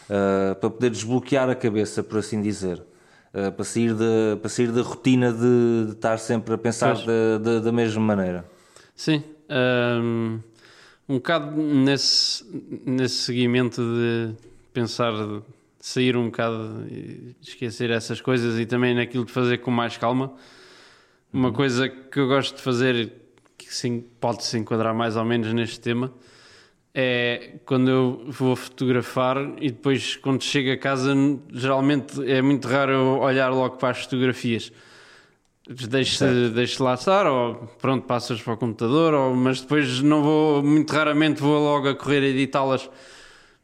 [0.06, 2.80] Uh, para poder desbloquear a cabeça, por assim dizer.
[3.34, 7.38] Uh, para, sair de, para sair da rotina de, de estar sempre a pensar da,
[7.42, 8.44] da, da, mesma maneira.
[8.94, 9.22] Sim.
[9.50, 10.38] Um,
[11.08, 12.44] um bocado nesse,
[12.86, 14.34] nesse seguimento de
[14.72, 15.42] pensar, de
[15.86, 20.34] sair um bocado e esquecer essas coisas e também naquilo de fazer com mais calma.
[21.32, 21.54] Uma uhum.
[21.54, 23.12] coisa que eu gosto de fazer,
[23.56, 26.12] que sim, pode se enquadrar mais ou menos neste tema,
[26.92, 31.14] é quando eu vou fotografar e depois quando chego a casa
[31.52, 34.72] geralmente é muito raro eu olhar logo para as fotografias
[35.68, 40.62] deixo, deixo lá estar ou pronto passas para o computador ou, mas depois não vou
[40.62, 42.88] muito raramente vou logo a correr editá-las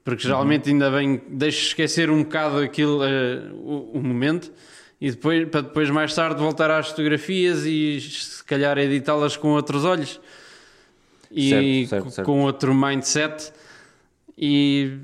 [0.05, 0.75] porque geralmente uhum.
[0.75, 4.53] ainda bem deixo esquecer um bocado aquilo uh, o, o, momento
[5.01, 9.85] e depois para depois mais tarde voltar às fotografias e se calhar editá-las com outros
[9.85, 10.21] olhos
[11.31, 12.27] e certo, certo, certo.
[12.27, 13.53] com outro mindset
[14.37, 14.99] e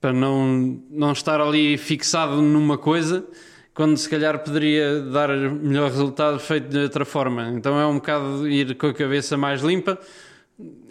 [0.00, 3.26] para não, não estar ali fixado numa coisa
[3.74, 7.48] quando se calhar poderia dar melhor resultado feito de outra forma.
[7.50, 9.96] Então é um bocado ir com a cabeça mais limpa,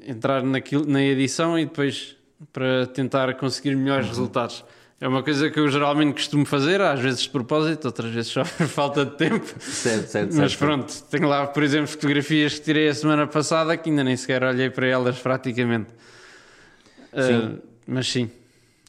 [0.06, 2.17] entrar naquilo, na edição e depois
[2.54, 4.12] para tentar conseguir melhores uhum.
[4.12, 4.64] resultados.
[5.00, 8.44] É uma coisa que eu geralmente costumo fazer, às vezes de propósito, outras vezes só
[8.58, 9.46] por falta de tempo.
[9.60, 13.90] Certo, certo, Mas pronto, tenho lá, por exemplo, fotografias que tirei a semana passada que
[13.90, 15.90] ainda nem sequer olhei para elas praticamente.
[17.14, 17.38] Sim.
[17.38, 18.30] Uh, mas sim.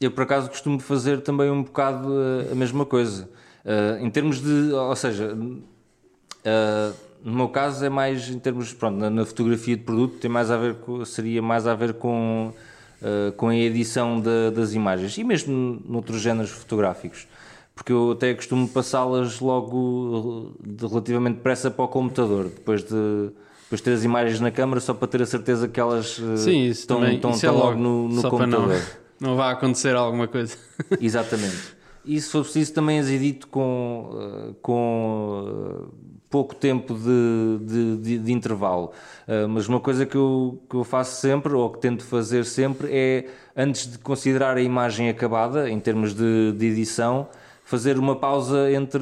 [0.01, 2.11] Eu por acaso costumo fazer também um bocado
[2.51, 3.29] a mesma coisa.
[3.65, 4.71] Uh, em termos de.
[4.71, 8.73] Ou seja, uh, no meu caso é mais em termos.
[8.73, 11.93] Pronto, na, na, fotografia de produto tem mais a ver com, seria mais a ver
[11.93, 12.53] com
[13.01, 17.27] uh, com a edição de, das imagens e mesmo noutros géneros fotográficos.
[17.75, 23.29] Porque eu até costumo passá-las logo de relativamente depressa para o computador, depois de,
[23.63, 26.37] depois de ter as imagens na câmara, só para ter a certeza que elas uh,
[26.37, 28.81] Sim, estão, estão, estão é logo, logo, no, no computador.
[29.19, 30.55] Não, não vai acontecer alguma coisa.
[31.01, 31.77] Exatamente.
[32.05, 35.89] E se for preciso, também as edito com, com
[36.29, 38.91] pouco tempo de, de, de, de intervalo.
[39.27, 42.87] Uh, mas uma coisa que eu, que eu faço sempre, ou que tento fazer sempre,
[42.91, 47.27] é antes de considerar a imagem acabada, em termos de, de edição,
[47.63, 48.99] fazer uma pausa entre.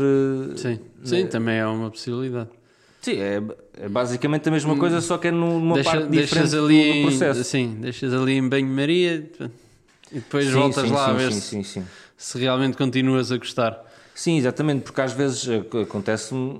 [0.55, 1.29] Sim, sim né?
[1.29, 2.49] também é uma possibilidade.
[3.01, 3.41] Sim, é,
[3.79, 7.07] é, basicamente a mesma hum, coisa, só que é numa Deixa, parte diferente ali do,
[7.09, 7.39] processo.
[7.39, 9.29] Em, sim, deixas ali em banho-maria
[10.11, 11.83] e depois sim, voltas sim, lá sim, a ver se,
[12.17, 13.85] se realmente continuas a gostar.
[14.13, 15.47] Sim, exatamente, porque às vezes
[15.83, 16.59] acontece-me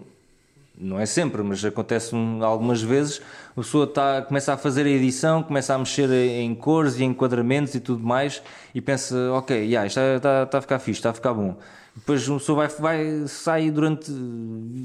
[0.79, 5.41] não é sempre, mas acontece algumas vezes, a pessoa está, começa a fazer a edição,
[5.41, 8.41] começa a mexer em cores e enquadramentos e tudo mais
[8.75, 11.57] e pensa, ok, yeah, isto está, está a ficar fixe, está a ficar bom.
[11.95, 14.11] Depois a pessoa vai, vai sair durante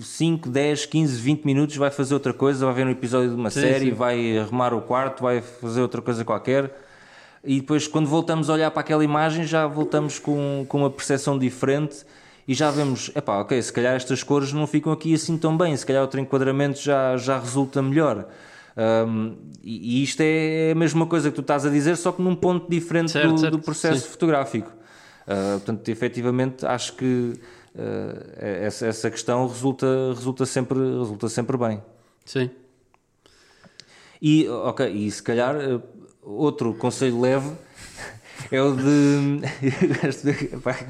[0.00, 3.50] 5, 10, 15, 20 minutos, vai fazer outra coisa, vai ver um episódio de uma
[3.50, 3.92] sim, série, sim.
[3.92, 6.74] vai arrumar o quarto, vai fazer outra coisa qualquer.
[7.44, 11.38] E depois, quando voltamos a olhar para aquela imagem, já voltamos com, com uma percepção
[11.38, 12.02] diferente
[12.46, 15.76] e já vemos, epá, ok, se calhar estas cores não ficam aqui assim tão bem,
[15.76, 18.26] se calhar outro enquadramento já, já resulta melhor.
[18.76, 22.22] Um, e, e, isto é a mesma coisa que tu estás a dizer, só que
[22.22, 24.08] num ponto diferente certo, do, certo, do, processo sim.
[24.08, 24.70] fotográfico.
[25.22, 27.34] Uh, portanto, efetivamente, acho que
[27.74, 31.82] uh, essa, essa questão resulta, resulta, sempre, resulta sempre bem.
[32.24, 32.50] Sim.
[34.20, 35.82] E, ok, e se calhar uh,
[36.22, 37.52] outro conselho leve
[38.52, 39.40] é o de.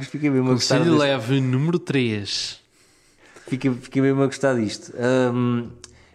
[0.11, 2.61] Fiquei mesmo a gostar Conselho leve número 3.
[3.47, 4.93] Fiquei, fiquei mesmo a gostar disto.
[4.99, 5.69] Um,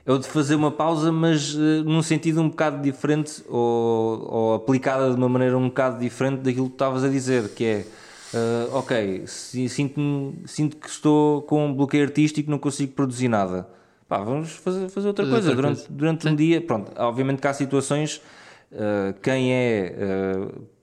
[0.05, 4.53] é o de fazer uma pausa, mas uh, num sentido um bocado diferente ou, ou,
[4.55, 7.85] aplicada de uma maneira um bocado diferente daquilo que estavas a dizer, que é.
[8.33, 13.69] Uh, ok, sinto, sinto que estou com um bloqueio artístico, não consigo produzir nada.
[14.05, 15.93] Pá, vamos fazer, fazer outra fazer coisa outra durante, coisa.
[15.93, 16.59] durante um dia.
[16.59, 18.21] Pronto, obviamente que há situações,
[18.73, 19.95] uh, quem é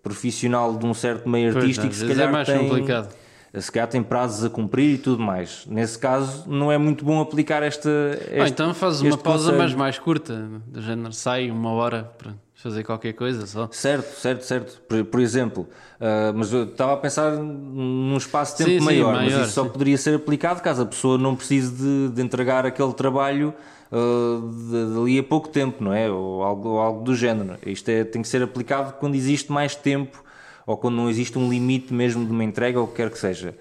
[0.05, 3.13] profissional de um certo meio artístico, se vezes calhar é mais tem, complicado.
[3.59, 5.65] se calhar tem prazos a cumprir e tudo mais.
[5.67, 7.89] Nesse caso, não é muito bom aplicar esta.
[7.89, 9.59] Ou este- então fazes uma pausa, conselho.
[9.59, 13.69] mas mais curta, do género sai uma hora para fazer qualquer coisa só.
[13.73, 14.81] Certo, certo, certo.
[14.89, 15.69] Por, por exemplo,
[16.01, 19.43] ah, mas eu estava a pensar num espaço de tempo Sim, sim, maior, mas maior,
[19.45, 19.71] isso só sim.
[19.71, 23.53] poderia ser aplicado caso a pessoa não precise de, de entregar aquele trabalho
[23.91, 26.11] de- dali a pouco tempo, não é?
[26.11, 27.57] Ou algo, ou algo do género.
[27.67, 30.23] Isto é, tem que ser aplicado quando existe mais tempo
[30.67, 33.19] ou quando não existe um limite mesmo de uma entrega ou o que quer que
[33.19, 33.55] seja.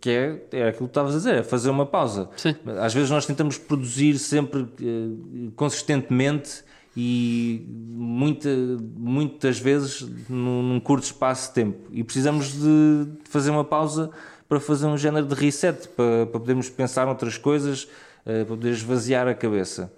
[0.00, 2.28] Que é, é aquilo que estavas a dizer, é fazer uma pausa.
[2.36, 2.54] Sim.
[2.80, 6.62] Às vezes nós tentamos produzir sempre eh, consistentemente
[6.94, 8.48] e muita,
[8.96, 14.10] muitas vezes num, num curto espaço de tempo e precisamos de fazer uma pausa
[14.48, 18.70] para fazer um género de reset, para, para podermos pensar noutras coisas, eh, para poder
[18.70, 19.92] esvaziar a cabeça.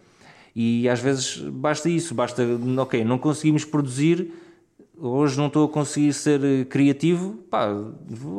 [0.55, 2.43] E às vezes basta isso, basta,
[2.79, 4.33] ok, não conseguimos produzir,
[4.99, 7.69] hoje não estou a conseguir ser eh, criativo, pá,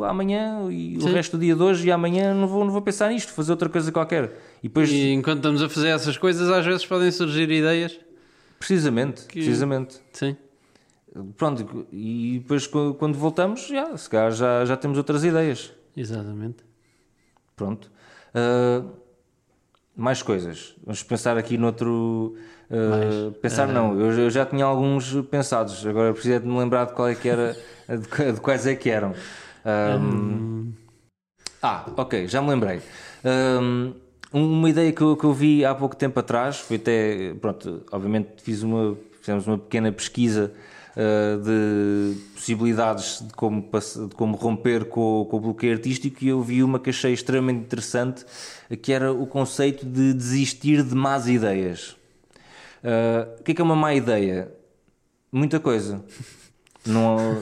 [0.07, 1.11] amanhã e o Sim.
[1.11, 3.67] resto do dia de hoje e amanhã não vou, não vou pensar nisto, fazer outra
[3.67, 4.39] coisa qualquer.
[4.61, 7.99] E depois, E enquanto estamos a fazer essas coisas, às vezes podem surgir ideias.
[8.59, 9.99] precisamente, precisamente.
[10.13, 10.37] Sim.
[11.37, 15.71] Pronto, e depois qu- quando voltamos, já, se calhar já, já temos outras ideias.
[15.97, 16.63] Exatamente.
[17.55, 17.91] Pronto.
[18.33, 18.83] Ah,
[19.95, 20.75] mais coisas.
[20.83, 22.35] Vamos pensar aqui noutro.
[22.71, 26.85] ah, pensar não, eu, eu já tinha alguns pensados, agora preciso é de me lembrar
[26.85, 27.55] de qual é que era,
[27.87, 29.13] de, de quais é que eram.
[29.65, 30.71] Ahm,
[31.61, 32.81] Ah, ok, já me lembrei.
[33.23, 33.93] Ahm,
[34.31, 38.41] uma ideia que eu, que eu vi há pouco tempo atrás, foi até, pronto, obviamente
[38.41, 40.51] fiz uma, fizemos uma pequena pesquisa
[41.43, 46.41] de possibilidades de como, de como romper com, o- com o bloqueio artístico e eu
[46.41, 48.25] vi uma que achei extremamente interessante,
[48.81, 51.95] que era o conceito de desistir de más ideias.
[52.83, 54.51] Ah, o que é que é uma má ideia?
[55.31, 56.03] Muita coisa.
[56.85, 57.41] Não,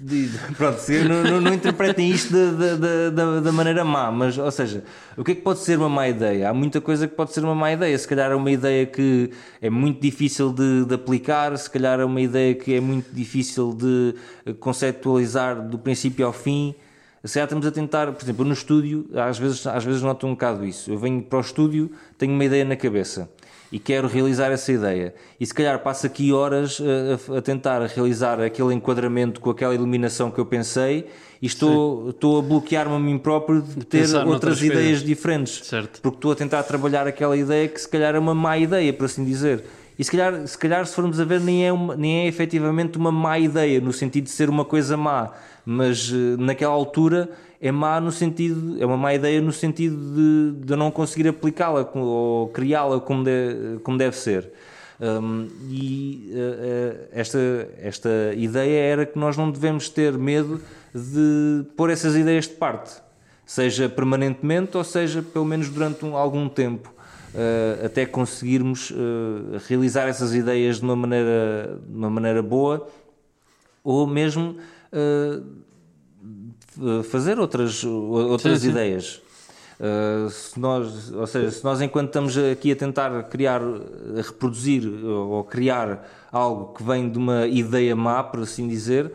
[0.78, 4.82] se- não, não, não interpretem isto da, da, da, da maneira má, mas, ou seja,
[5.16, 6.48] o que é que pode ser uma má ideia?
[6.48, 7.96] Há muita coisa que pode ser uma má ideia.
[7.98, 12.04] Se calhar é uma ideia que é muito difícil de, de aplicar, se calhar é
[12.04, 14.14] uma ideia que é muito difícil de
[14.58, 16.74] conceptualizar do princípio ao fim.
[17.22, 20.30] Se calhar estamos a tentar, por exemplo, no estúdio, às vezes, às vezes noto um
[20.30, 20.90] bocado isso.
[20.90, 23.28] Eu venho para o estúdio, tenho uma ideia na cabeça
[23.72, 25.14] e quero realizar essa ideia.
[25.38, 29.74] E se calhar passo aqui horas a, a- a tentar realizar aquele enquadramento com aquela
[29.74, 31.06] iluminação que eu pensei
[31.40, 35.64] e estou, estou a bloquear-me a mim próprio de, ter pensar outras ideias diferentes.
[35.66, 36.00] Certo.
[36.02, 39.04] Porque estou a tentar trabalhar aquela ideia que se calhar é uma má ideia, por
[39.06, 39.64] assim dizer.
[39.98, 42.96] E se calhar, se calhar se formos a ver, nem é, uma, nem é efetivamente
[42.98, 45.30] uma má ideia, no sentido de ser uma coisa má,
[45.64, 47.28] mas eh, naquela altura
[47.60, 51.88] é má no sentido, é uma má ideia no sentido de, de não conseguir aplicá-la
[51.94, 54.50] ou criá-la como, de- como deve ser.
[55.00, 57.38] Hum, e eh, esta,
[57.80, 60.60] esta ideia era que nós não devemos ter medo
[60.94, 63.00] de pôr essas ideias de parte
[63.46, 66.92] seja permanentemente ou seja pelo menos durante um- algum tempo,
[67.34, 68.92] eh, até conseguirmos
[69.68, 72.86] realizar essas ideias de uma maneira, de uma maneira boa
[73.82, 74.56] ou mesmo
[77.10, 78.70] fazer outras, outras Sim, sim.
[78.70, 79.22] ideias.
[79.80, 84.86] Uh, se nós, ou seja, se nós enquanto estamos aqui a tentar criar, a reproduzir
[84.86, 89.10] ou ou criar algo que vem de uma ideia má, por assim dizer,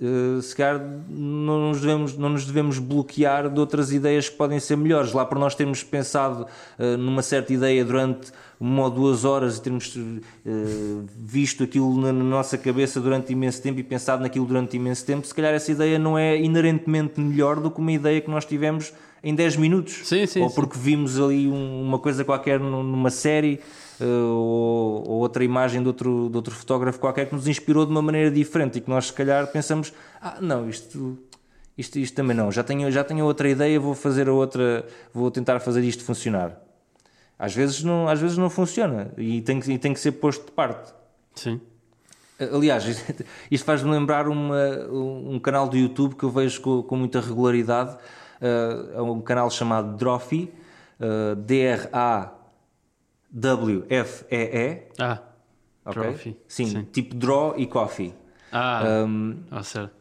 [0.00, 0.80] uh, se calhar
[1.10, 5.12] não nos, devemos, não nos devemos bloquear de outras ideias que podem ser melhores.
[5.12, 6.46] Lá por nós termos pensado
[6.78, 12.12] uh, numa certa ideia durante uma ou duas horas e termos uh, visto aquilo na,
[12.12, 15.70] na nossa cabeça durante imenso tempo e pensado naquilo durante imenso tempo, se calhar essa
[15.70, 18.92] ideia não é inerentemente melhor do que uma ideia que nós tivemos
[19.22, 20.00] em 10 minutos.
[20.04, 20.54] Sim, sim, ou sim.
[20.54, 23.60] porque vimos ali um- uma coisa qualquer num- numa série
[24.00, 27.90] uh, ou, ou outra imagem de outro, de outro fotógrafo qualquer que nos inspirou de
[27.92, 31.18] uma maneira diferente e que nós se calhar pensamos, ah não, isto,
[31.76, 35.60] isto, isto também não, já tenho, já tenho outra ideia, vou fazer outra, vou tentar
[35.60, 36.67] fazer isto funcionar.
[37.38, 40.46] Às vezes não, às vezes não funciona e tem, que- e tem que ser posto
[40.46, 40.92] de parte.
[41.34, 41.60] Sim.
[42.40, 42.84] Aliás,
[43.50, 47.96] isto- faz-me lembrar uma- um canal do YouTube que eu vejo com, com muita regularidade.
[48.40, 50.52] Uh, é um canal chamado Drophy,
[51.00, 51.34] uh,
[53.68, 54.82] D-R-A-W-F-E-E.
[54.98, 55.18] Ah,
[55.84, 56.02] ok?
[56.02, 56.82] Drophy, Sim, sim.
[56.84, 58.14] tipo Draw e Coffee.
[58.52, 59.97] ah, Um, ah, certo.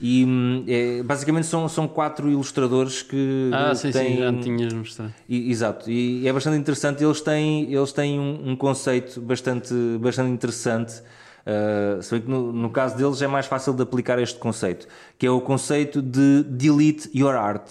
[0.00, 4.16] E hum, é, basicamente são, são quatro ilustradores que Ah, sim, têm.
[4.16, 5.14] sim, já tinhas mostrado.
[5.28, 7.04] E- Exato, e é bastante interessante.
[7.04, 11.02] Eles têm, eles têm um, um conceito bastante, bastante interessante.
[11.40, 14.86] Uh, se bem que no, no caso deles é mais fácil de aplicar este conceito,
[15.18, 17.68] que é o conceito de delete your art,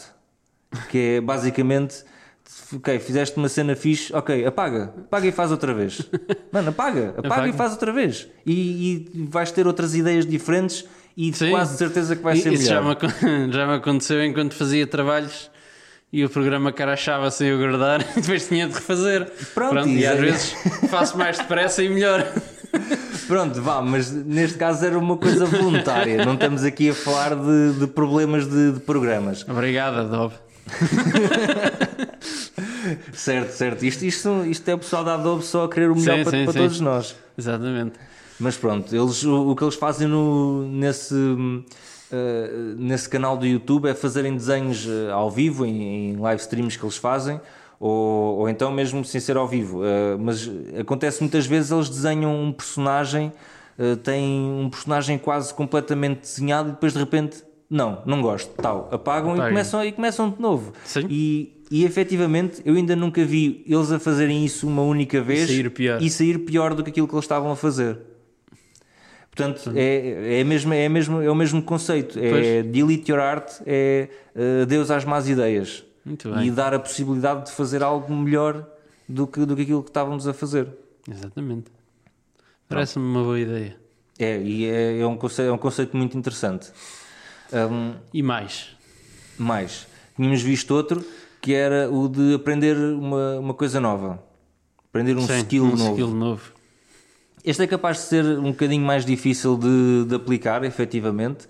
[0.89, 2.03] que é basicamente.
[2.75, 6.01] Ok, fizeste uma cena fixe, ok, apaga, apaga e faz outra vez.
[6.51, 7.49] Mano, apaga, apaga, Apaga.
[7.49, 8.27] e faz outra vez.
[8.43, 10.83] E, e vais ter outras ideias diferentes
[11.17, 11.51] e Sim.
[11.51, 12.85] quase de certeza que vai E- ser Isso já melhor.
[12.85, 15.49] me, acon- já me aconteceu enquanto fazia trabalhos
[16.11, 19.29] e o programa carachava sem eu guardar e depois tinha de refazer.
[19.53, 20.55] Pronto, e isso às vezes
[20.89, 22.25] faço mais depressa e melhor.
[23.27, 26.25] Pronto, vá, mas neste caso era uma coisa voluntária.
[26.25, 29.45] Não estamos aqui a falar de, de problemas de, de programas.
[29.47, 30.33] Obrigado, Adobe.
[33.13, 33.85] Certo, certo.
[33.85, 36.37] Isto, isto, isto é o pessoal da Adobe só a querer o melhor Sim, para,
[36.37, 36.59] sim, para sim.
[36.59, 37.15] todos nós.
[37.37, 37.93] Exatamente.
[38.39, 41.13] Mas pronto, eles, o, o que eles fazem no, nesse,
[42.11, 46.77] eh, nesse canal do YouTube é fazerem desenhos eh, ao vivo, em, em live streams
[46.77, 47.39] que eles fazem,
[47.79, 49.83] ou, ou então mesmo sem ser ao vivo.
[49.83, 53.31] Eh, mas acontece muitas vezes eles desenham um personagem,
[53.77, 58.89] eh, têm um personagem quase completamente desenhado e depois de repente, não, não gosto, tal,
[58.91, 60.73] apagam e começam, e começam de novo.
[60.85, 61.05] Sim.
[61.09, 65.69] E, e efetivamente eu ainda nunca vi eles a fazerem isso uma única vez sair
[65.69, 66.01] pior.
[66.01, 67.99] e sair pior do que aquilo que eles estavam a fazer.
[69.43, 72.19] Portanto, é, é, mesmo, é, mesmo, é o mesmo conceito.
[72.19, 72.65] É Pois.
[72.71, 75.83] delete your art, é uh, Deus às más ideias.
[76.43, 78.67] E dar a possibilidade de fazer algo melhor
[79.07, 80.67] do que, do que aquilo que estávamos a fazer.
[81.09, 81.71] Exatamente.
[82.67, 83.75] Parece-me uma boa ideia.
[84.17, 86.71] É, e é, é, um, conceito, é um conceito muito interessante.
[87.53, 88.75] Um, E mais?
[89.37, 91.03] mais, tínhamos visto outro
[91.41, 94.21] que era o de aprender uma, uma coisa nova.
[94.89, 95.91] Aprender um Sim, skill um novo.
[95.91, 96.51] skill novo.
[97.43, 101.47] Este é capaz de ser um bocadinho mais difícil de, de aplicar, efetivamente,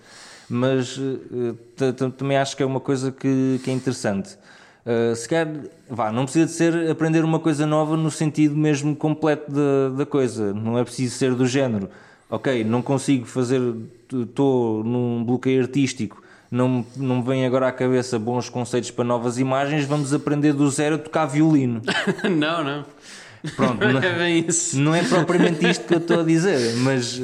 [0.48, 4.36] mas eh, também acho que é uma coisa que, que é interessante.
[4.84, 5.48] Eh, se quer,
[5.88, 10.06] vá, não precisa de ser aprender uma coisa nova no sentido mesmo completo da, da
[10.06, 11.88] coisa, não é preciso ser do género.
[12.28, 13.60] Ok, não consigo fazer,
[14.12, 19.38] estou num bloqueio artístico, não, não me vem agora à cabeça bons conceitos para novas
[19.38, 21.82] imagens, vamos aprender do zero a tocar violino.
[22.24, 22.84] não, não.
[23.56, 27.20] Pronto, não- É não é propriamente isto que eu estou a dizer, mas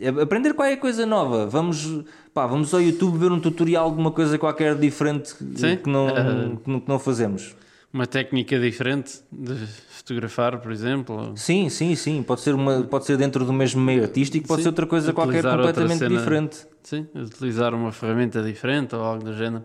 [0.00, 1.46] é aprender qualquer coisa nova.
[1.46, 1.88] Vamos,
[2.34, 5.76] pá, vamos ao YouTube ver um tutorial de uma coisa qualquer diferente Sim.
[5.76, 6.56] que não, Eh.
[6.64, 7.54] que não, fazemos.
[7.92, 9.54] Uma técnica diferente de
[9.90, 11.34] fotografar, por exemplo.
[11.36, 12.22] Sim, sim, sim.
[12.22, 15.12] Pode ser, uma, pode ser dentro do mesmo meio artístico, pode Sim, ser outra coisa
[15.12, 16.18] qualquer utilizar outra completamente cena.
[16.18, 16.66] diferente.
[16.82, 19.62] Sim, utilizar uma ferramenta diferente ou algo do género.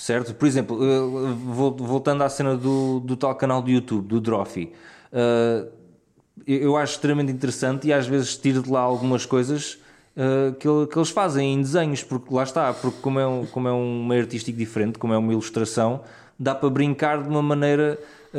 [0.00, 0.34] Certo?
[0.34, 0.98] Por exemplo, eh,
[1.44, 4.72] vol- voltando à cena do, do tal canal do YouTube, do Drophy,
[5.12, 5.66] eh,
[6.46, 9.78] eu acho extremamente interessante e às vezes tiro de lá algumas coisas
[10.16, 13.68] eh, que, que eles fazem em desenhos, porque lá está, porque como é, um, como
[13.68, 16.00] é um meio artístico diferente, como é uma ilustração,
[16.38, 17.98] dá para brincar de uma maneira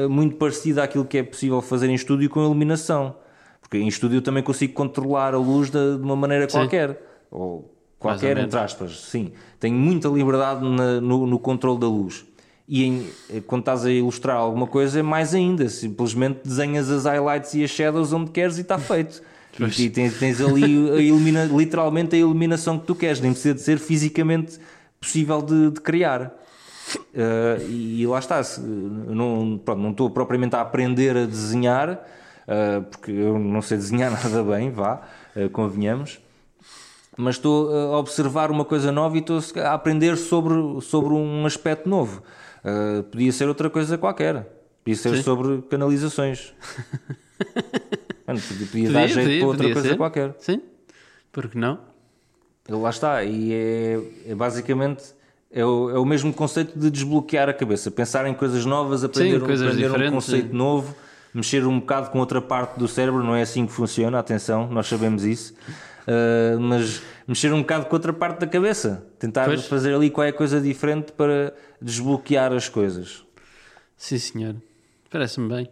[0.09, 3.13] muito parecida àquilo que é possível fazer em estúdio com iluminação.
[3.61, 6.57] Porque em estúdio eu também consigo controlar a luz de, de uma maneira Sim.
[6.57, 6.99] qualquer.
[7.29, 7.69] Ou
[8.01, 9.31] qualquer, entre aspas, sim.
[9.59, 12.25] Tenho muita liberdade na- no, no controle da luz.
[12.67, 15.67] E em- eh, quando estás a ilustrar alguma coisa, é mais ainda.
[15.69, 19.21] Simplesmente desenhas as highlights e as shadows onde queres e está feito.
[19.59, 23.53] E, e tens, tens ali a ilumina- literalmente a iluminação que tu queres, nem precisa
[23.53, 24.57] de ser fisicamente
[24.99, 26.33] possível de, de criar.
[27.13, 32.01] Eh, e lá está, se- não, pronto, não estou propriamente a aprender a desenhar,
[32.47, 35.01] eh, porque eu não sei desenhar nada bem, vá,
[35.35, 36.19] eh, convenhamos
[37.21, 41.87] mas estou a observar uma coisa nova e estou a aprender sobre, sobre um aspecto
[41.87, 42.23] novo.
[42.65, 44.47] Uh, podia ser outra coisa qualquer.
[44.83, 45.23] Podia ser Sim.
[45.23, 46.53] sobre canalizações.
[48.25, 49.97] Mano, podia, podia dar jeito podia, para outra coisa ser.
[49.97, 50.35] qualquer.
[50.39, 50.61] Sim,
[51.31, 51.79] porque não?
[52.67, 53.23] Lá está.
[53.23, 55.03] E é, é basicamente
[55.51, 57.91] é o, é o mesmo conceito de desbloquear a cabeça.
[57.91, 60.55] Pensar em coisas novas, aprender, um- coisas aprender um conceito sim.
[60.55, 60.95] novo,
[61.33, 63.23] mexer um bocado com outra parte do cérebro.
[63.23, 65.53] Não é assim que funciona, atenção, nós sabemos isso.
[66.07, 69.05] Uh, mas mexer um bocado com outra parte da cabeça.
[69.19, 69.65] Tentar Pois.
[69.65, 73.23] fazer ali qualquer coisa diferente para desbloquear as coisas.
[73.97, 74.55] Sim, senhor.
[75.09, 75.69] Parece-me bem.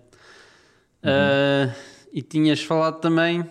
[1.03, 1.09] Uhum.
[1.11, 1.73] Ah,
[2.13, 3.45] e tinhas falado também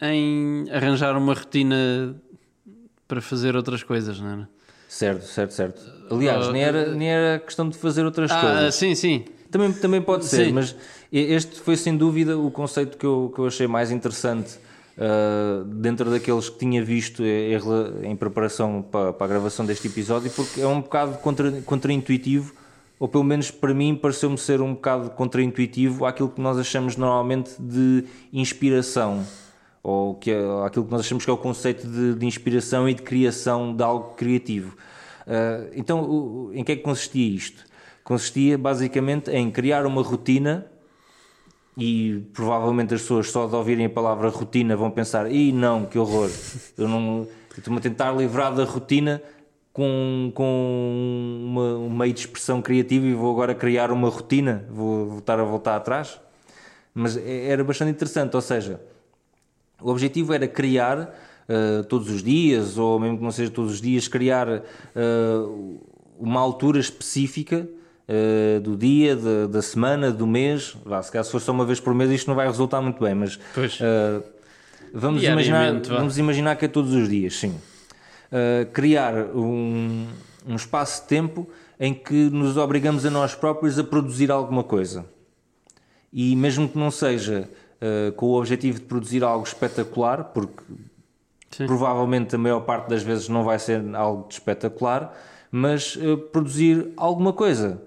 [0.00, 2.14] em arranjar uma rotina
[3.06, 4.48] para fazer outras coisas, não era?
[4.88, 5.80] Certo, certo, certo.
[6.10, 8.74] Aliás, Uh, nem, era, nem era questão de fazer outras Ah, coisas.
[8.74, 9.24] sim, sim.
[9.50, 10.52] Também, também pode ser, Sim.
[10.52, 10.74] mas
[11.12, 14.58] este foi sem dúvida o conceito que eu, que eu achei mais interessante
[15.02, 17.56] uh, dentro daqueles que tinha visto em,
[18.10, 22.54] em preparação para, para a gravação deste episódio, porque é um bocado contra, contraintuitivo,
[22.98, 27.50] ou pelo menos para mim pareceu-me ser um bocado contraintuitivo àquilo que nós achamos normalmente
[27.58, 29.26] de inspiração,
[29.82, 32.94] ou que é, aquilo que nós achamos que é o conceito de, de inspiração e
[32.94, 34.76] de criação de algo criativo.
[35.26, 37.64] Uh, então, o- em que é que consistia isto?
[38.04, 40.66] Consistia basicamente em criar uma rotina
[41.76, 45.98] e provavelmente as pessoas só de ouvirem a palavra rotina vão pensar ih não, que
[45.98, 46.30] horror.
[46.76, 49.22] Eu não estou-me a tentar livrar da rotina
[49.72, 55.06] com, com uma, um meio de expressão criativa e vou agora criar uma rotina vou
[55.06, 56.20] voltar a voltar atrás.
[56.94, 58.80] Mas é- era bastante interessante ou seja,
[59.80, 60.98] o objetivo era criar
[61.48, 65.80] uh, todos os dias, ou mesmo que não seja todos os dias, criar uh,
[66.18, 67.66] uma altura específica
[68.08, 70.76] uh, do dia, de, da semana, do mês.
[70.84, 73.02] Vá, se calhar se for só uma vez por mês isto não vai resultar muito
[73.02, 73.38] bem, mas
[74.92, 77.54] vamos, imaginar, vamos imaginar que é todos os dias, sim.
[78.72, 80.06] criar um,
[80.46, 81.48] um espaço de tempo
[81.78, 85.04] em que nos obrigamos a nós próprios a produzir alguma coisa.
[86.12, 87.48] E mesmo que não seja
[87.80, 90.62] uh, com o objetivo de produzir algo espetacular, porque
[91.50, 91.66] Sim.
[91.66, 95.12] provavelmente a maior parte das vezes não vai ser algo de espetacular,
[95.50, 97.82] mas uh, produzir alguma coisa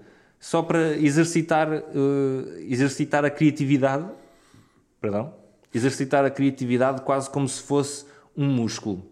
[0.45, 4.05] só para exercitar, uh, exercitar a criatividade,
[5.01, 5.33] perdão,
[5.73, 8.05] exercitar a criatividade quase como se fosse
[8.37, 9.03] um músculo.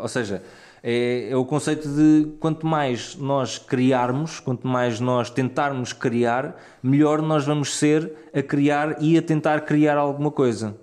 [0.00, 0.42] ou seja,
[0.82, 7.20] é, é, o conceito de quanto mais nós criarmos, quanto mais nós tentarmos criar, melhor
[7.20, 10.74] nós vamos ser a criar e a tentar criar alguma coisa.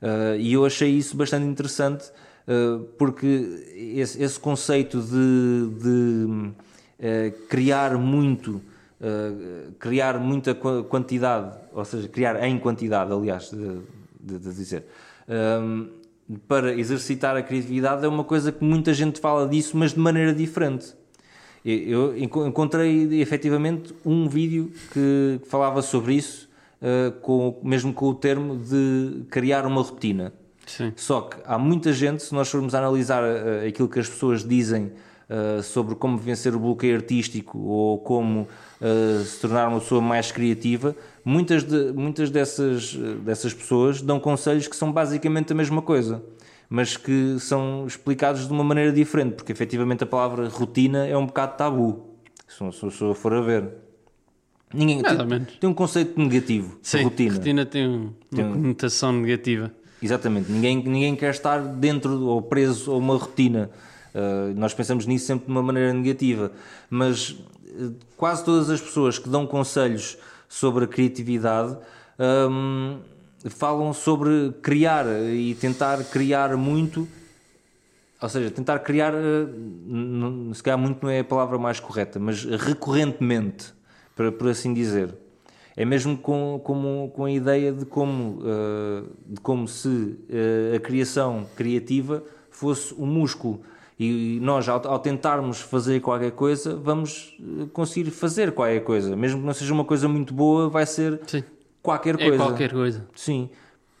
[0.00, 2.08] Uh, e eu achei isso bastante interessante
[2.46, 3.64] uh, porque
[3.96, 6.54] esse, esse, conceito de, de uh,
[7.48, 8.60] criar muito,
[9.78, 13.80] criar muita quantidade, ou seja, criar em quantidade, aliás, de,
[14.20, 14.84] de, de dizer
[16.48, 20.34] para exercitar a criatividade é uma coisa que muita gente fala disso, mas de maneira
[20.34, 20.94] diferente.
[21.64, 26.48] Eu encontrei efetivamente um vídeo que falava sobre isso,
[26.80, 30.32] uh, com, mesmo com o termo de criar uma rotina.
[30.64, 30.92] Sim.
[30.94, 33.22] Só que há muita gente, se nós formos analisar
[33.66, 34.92] aquilo que as pessoas dizem
[35.28, 38.46] uh, sobre como vencer o bloqueio artístico ou como
[39.24, 44.76] se tornar uma pessoa mais criativa, muitas, de, muitas dessas, dessas pessoas dão conselhos que
[44.76, 46.22] são basicamente a mesma coisa,
[46.68, 51.26] mas que são explicados de uma maneira diferente, porque efetivamente a palavra rotina é um
[51.26, 52.16] bocado tabu,
[52.46, 53.68] se a pessoa for a ver.
[54.74, 56.78] Ninguém tem, tem, um conceito negativo.
[56.82, 57.34] Sim, rotina.
[57.34, 59.72] rotina tem, um, tem uma conotação negativa.
[60.02, 63.70] Exatamente, ninguém, ninguém quer estar dentro ou preso a uma rotina.
[64.16, 66.50] Uh, nós pensamos nisso sempre de uma maneira negativa,
[66.88, 70.16] mas uh, quase todas as pessoas que dão conselhos
[70.48, 71.76] sobre a criatividade
[72.50, 72.98] um,
[73.50, 77.06] falam sobre criar e tentar criar muito.
[78.22, 82.44] Ou seja, tentar criar, eh, se calhar muito não é a palavra mais correta, mas
[82.44, 83.74] recorrentemente,
[84.16, 85.14] para, por assim dizer.
[85.76, 88.42] É mesmo com, com, com a ideia de como,
[89.26, 90.18] de como se
[90.74, 93.62] a criação criativa fosse um músculo
[93.98, 99.16] e nós, ao, ao, tentarmos fazer qualquer coisa, vamos eh, conseguir fazer qualquer coisa.
[99.16, 101.42] Mesmo que não seja uma coisa muito boa, vai ser Sim.
[101.82, 102.34] qualquer é coisa.
[102.34, 103.06] É qualquer coisa.
[103.14, 103.48] Sim.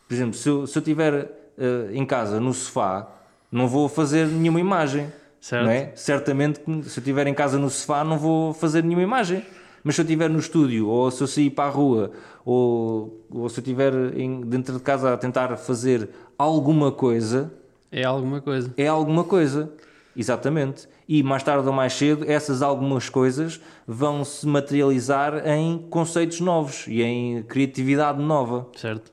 [0.06, 3.10] Por exemplo, se eu, se eu estiver uh, em casa, no sofá,
[3.50, 5.10] não vou fazer nenhuma imagem.
[5.40, 5.70] Certo.
[5.70, 5.92] É?
[5.94, 9.42] Certamente, se eu estiver em casa no sofá, não vou fazer nenhuma imagem.
[9.82, 12.10] Mas se eu estiver no estúdio, ou se eu sair para a rua,
[12.44, 17.50] ou, ou se eu estiver em, dentro de casa a tentar fazer alguma coisa.
[17.90, 18.72] É alguma coisa.
[18.76, 19.72] É alguma coisa.
[20.16, 20.88] Exatamente.
[21.08, 26.86] E mais tarde ou mais cedo, essas algumas coisas vão se materializar em conceitos novos
[26.88, 28.66] e em criatividade nova.
[28.76, 29.12] Certo.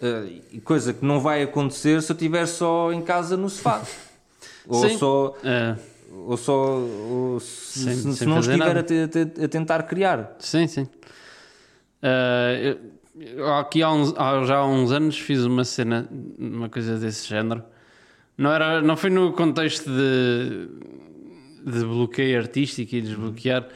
[0.00, 3.82] Uh, coisa que não vai acontecer se eu estiver só em casa no sofá.
[4.66, 4.96] ou Sim.
[4.96, 5.36] só.
[5.44, 5.76] É.
[6.10, 6.52] Ou só.
[6.54, 8.94] Ou se, sem, se, se não estiver a, te,
[9.44, 10.36] a, tentar criar.
[10.38, 10.88] Sim, sim.
[12.02, 12.78] Uh, eu,
[13.58, 14.14] aqui há, uns,
[14.46, 16.08] já há uns anos fiz uma cena,
[16.38, 17.62] uma coisa desse género
[18.38, 20.68] não, era, não foi no contexto de,
[21.66, 23.66] de bloqueio artístico e desbloquear,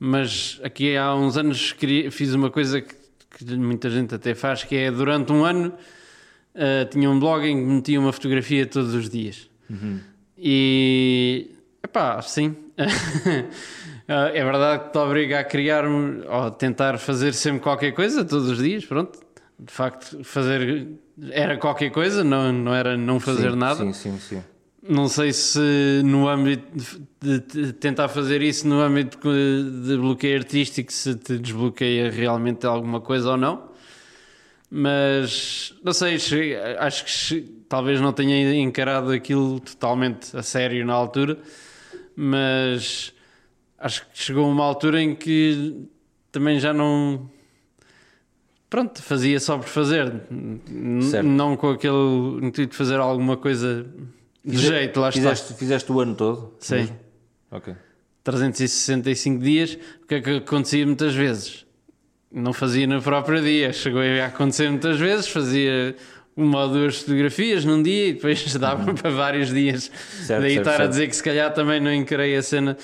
[0.00, 1.76] mas aqui há uns anos
[2.10, 2.94] fiz uma coisa que,
[3.30, 5.72] que muita gente até faz, que é durante um ano
[6.54, 9.48] uh, tinha um blog em que metia uma fotografia todos os dias.
[9.70, 10.00] Uhum.
[10.36, 12.56] E epá, sim.
[14.08, 18.58] é verdade que te obriga a criar ou tentar fazer sempre qualquer coisa todos os
[18.58, 19.18] dias, pronto.
[19.58, 20.88] De facto, fazer
[21.30, 23.84] era qualquer coisa, não, não era não fazer sim, nada.
[23.84, 24.42] Sim, sim, sim.
[24.88, 26.64] Não sei se no âmbito
[27.20, 33.00] de, de, tentar fazer isso no âmbito de bloqueio artístico se te desbloqueia realmente alguma
[33.00, 33.68] coisa ou não.
[34.70, 36.16] Mas não sei,
[36.78, 41.38] acho que talvez não tenha encarado aquilo totalmente a sério na altura,
[42.14, 43.12] mas
[43.78, 45.86] acho que chegou uma altura em que
[46.32, 47.30] também já não
[48.68, 50.12] pronto, fazia só por fazer,
[51.10, 51.26] certo.
[51.26, 53.86] não com aquele intuito de fazer alguma coisa
[54.44, 55.58] de Fize, jeito, lá fizeste, está.
[55.58, 56.54] Fizeste o ano todo?
[56.58, 56.76] Sim.
[56.76, 56.98] Mesmo?
[57.50, 57.74] Ok.
[58.24, 61.66] 365 dias, o que é que acontecia muitas vezes?
[62.30, 65.96] Não fazia no próprio dia, chegou a acontecer muitas vezes, fazia
[66.36, 68.94] uma ou duas fotografias num dia e depois dava uhum.
[68.94, 69.90] para vários dias.
[70.24, 70.82] Certo, Daí certo, estar certo.
[70.82, 72.76] a dizer que se calhar também não encarei a cena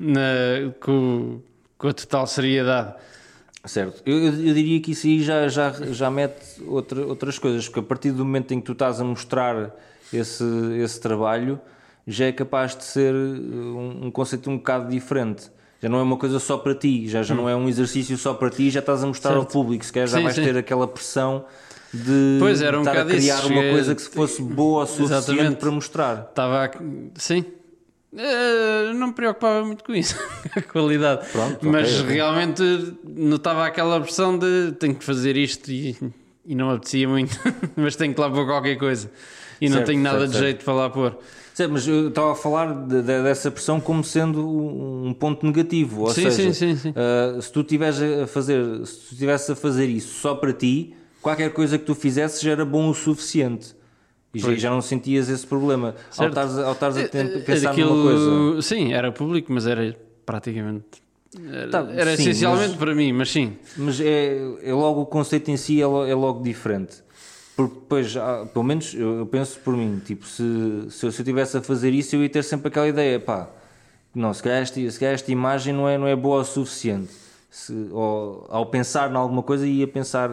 [0.00, 1.40] na, com,
[1.76, 2.94] com a total seriedade.
[3.66, 4.02] Certo.
[4.06, 7.82] Eu, eu, diria que isso aí já, já, já mete outra, outras coisas, porque a
[7.82, 9.76] partir do momento em que tu estás a mostrar
[10.10, 10.42] esse,
[10.82, 11.60] esse trabalho,
[12.06, 15.50] já é capaz de ser um, um conceito um bocado diferente.
[15.82, 18.32] Já não é uma coisa só para ti, já, já não é um exercício só
[18.34, 19.52] para ti, já estás a mostrar ao Certo.
[19.52, 20.42] público, se calhar já Sim, vais sim.
[20.42, 21.44] ter aquela pressão
[21.92, 24.84] de Pois, era um estar a bocado isso, criar uma coisa que se fosse boa
[24.84, 25.56] o suficiente Exatamente.
[25.56, 26.26] para mostrar.
[26.30, 26.64] Estava.
[26.66, 26.70] a-
[27.16, 27.44] Sim.
[28.16, 30.16] Eh, não me preocupava muito com isso,
[30.56, 31.28] a qualidade.
[31.30, 32.12] Pronto, Mas ok.
[32.14, 35.96] realmente notava aquela pressão de tenho que fazer isto e,
[36.44, 37.38] e não apetecia muito,
[37.76, 39.10] mas tenho que lá pôr qualquer coisa.
[39.60, 40.44] E não Certo, tenho nada certo, de certo.
[40.44, 41.18] jeito para lá pôr.
[41.54, 46.02] Sim, mas eu estava a falar de- de- dessa pressão como sendo um ponto negativo.
[46.02, 46.94] Ou Sim, seja, sim, sim, sim.
[46.96, 50.94] ah, se tu estiveres a fazer, se tu estivesse a fazer isso só para ti,
[51.20, 53.74] qualquer coisa que tu fizesses já era bom o suficiente.
[54.32, 55.94] E já, já não sentias esse problema.
[56.10, 56.38] Ao Certo.
[56.38, 58.62] ao estares a ten- Eh, pensar aquilo- numa coisa.
[58.62, 60.84] Sim, era público, mas era praticamente.
[61.52, 63.56] Era, Tá, era sim, essencialmente mas- para mim, mas sim.
[63.76, 67.02] Mas é, é logo o conceito em si é, lo- é logo diferente.
[67.56, 70.42] Porque depois, há- pelo menos eu, eu penso por mim, tipo, se,
[70.90, 73.48] se, eu, se eu tivesse a fazer isso, eu ia ter sempre aquela ideia, pá,
[74.14, 77.10] não, se calhar esta, se calhar esta imagem não é, não é boa o suficiente.
[77.50, 80.30] Se, ou, ao pensar em alguma coisa, ia pensar,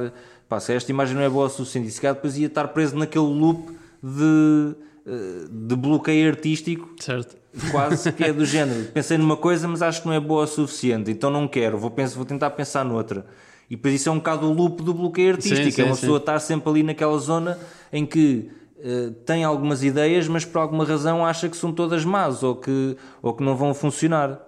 [0.47, 2.67] pá, se esta imagem não é boa o suficiente, e se calhar depois ia estar
[2.69, 3.71] preso naquele loop
[4.01, 4.75] de,
[5.05, 7.35] eh, de bloqueio artístico Certo.
[7.71, 8.85] quase que é do género.
[8.93, 11.91] Pensei numa coisa, mas acho que não é boa o suficiente, então não quero, vou,
[11.91, 13.25] pensar, vou tentar pensar noutra.
[13.69, 15.63] E depois isso é um bocado o loop do bloqueio artístico.
[15.63, 16.01] Sim, sim, é uma sim.
[16.01, 17.59] pessoa estar sempre ali naquela zona
[17.91, 22.43] em que eh, tem algumas ideias, mas por alguma razão acha que são todas más
[22.43, 24.39] ou que, ou que não vão funcionar.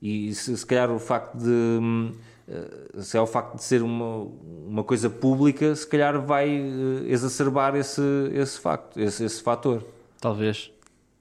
[0.00, 2.12] E se, se calhar o facto de.
[2.48, 4.26] Eh, Se é o facto de ser uma,
[4.66, 8.00] uma coisa pública, se calhar vai eh, exacerbar esse,
[8.32, 9.84] esse facto, esse, esse fator.
[10.20, 10.70] Talvez.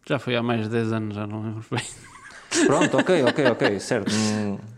[0.07, 1.83] Já foi há mais de 10 anos, já não lembro bem.
[2.65, 4.11] Pronto, ok, ok, ok, certo.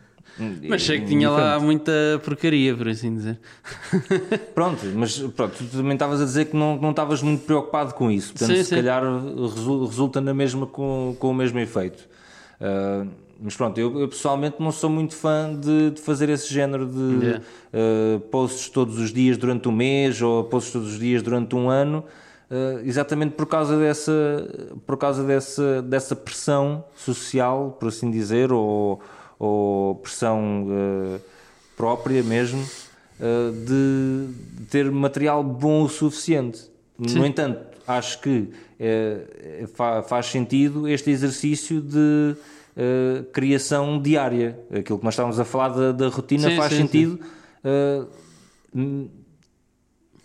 [0.70, 1.66] Mas sei que tinha lá diferente.
[1.66, 1.91] muita
[2.24, 3.38] porcaria, por assim dizer.
[4.56, 8.10] Pronto, mas pronto, tu também estavas a dizer que não, não estavas muito preocupado com
[8.10, 8.32] isso.
[8.32, 8.76] Portanto, Sim, se sim.
[8.76, 12.08] calhar resu- resulta na mesma com, com o mesmo efeito.
[12.62, 13.06] Ah,
[13.42, 17.26] mas pronto, eu, eu pessoalmente não sou muito fã de, de fazer esse género de
[17.26, 17.44] Yeah.
[17.74, 21.70] ah, posts todos os dias durante um mês ou posts todos os dias durante um
[21.70, 22.04] ano.
[22.52, 24.12] ah, exatamente por causa dessa
[24.86, 29.00] por causa dessa dessa pressão social por assim dizer ou,
[29.38, 31.20] ou pressão ah,
[31.78, 34.28] própria mesmo uh, de
[34.60, 36.70] de ter material bom o suficiente.
[36.98, 38.50] No entanto, acho que
[39.74, 42.36] fa- faz sentido este exercício de
[42.82, 44.57] eh, criação diária.
[44.71, 47.19] Aquilo que nós estávamos a falar da, da rotina Sim, faz sim, sentido
[47.61, 48.05] eh,
[48.73, 49.09] n-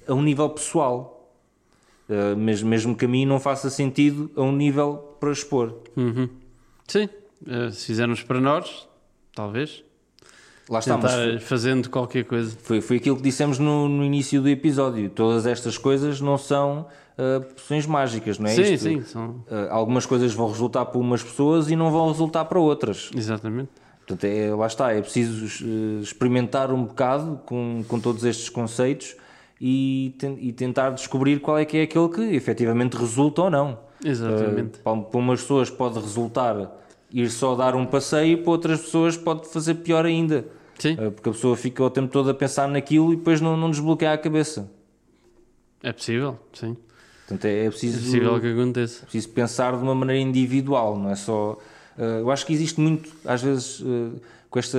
[0.06, 1.32] a um nível pessoal.
[2.08, 5.74] Eh, mesmo, mesmo que a mim não faça sentido a um nível para expor.
[5.96, 6.28] Uhum.
[6.86, 7.08] Sim,
[7.48, 8.86] eh, se fizermos para nós,
[9.34, 9.82] talvez.
[10.68, 12.56] Lá Tentar fazendo qualquer coisa.
[12.62, 15.10] Foi, foi aquilo que dissemos no, no início do episódio.
[15.10, 16.86] Todas estas coisas não são
[17.18, 18.82] uh, poções mágicas, não é sim, isto?
[18.84, 19.30] sim, são...
[19.50, 23.10] Uh, algumas coisas vão resultar para umas pessoas e não vão resultar para outras.
[23.14, 23.70] exatamente.
[24.06, 29.16] Portanto, é, lá está, é preciso uh, experimentar um bocado com, com todos estes conceitos
[29.58, 33.78] e, ten- e tentar descobrir qual é que é aquele que efetivamente resulta ou não.
[34.04, 34.78] Exatamente.
[34.80, 36.70] Para, para umas pessoas pode resultar
[37.10, 40.44] ir só dar um passeio, para outras pessoas pode fazer pior ainda.
[40.78, 43.70] Sim, Porque a pessoa fica o tempo todo a pensar naquilo e depois não, não
[43.70, 44.68] desbloqueia a cabeça.
[45.82, 46.76] é possível, sim.
[47.26, 49.02] Portanto, é, é É preciso, possível que aconteça.
[49.02, 51.58] preciso pensar de uma maneira individual, não é só.
[51.98, 54.20] uh, eu acho que existe muito, às vezes, uh,
[54.50, 54.78] com esta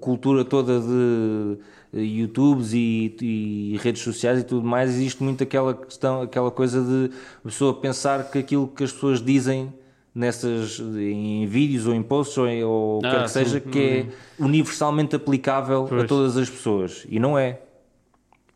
[0.00, 1.58] cultura toda de uh,
[1.98, 7.10] YouTubes e, e redes sociais e tudo mais, existe muito aquela questão, aquela coisa de
[7.44, 9.72] a pessoa pensar que aquilo que as pessoas dizem
[10.14, 13.44] nessas em vídeos ou em posts ou, ou o que Ah, quer que sim.
[13.44, 14.06] seja que é
[14.38, 16.06] universalmente aplicável a Pois.
[16.08, 17.60] todas as pessoas e não é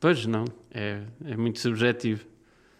[0.01, 2.25] Pois não, é, é muito subjetivo.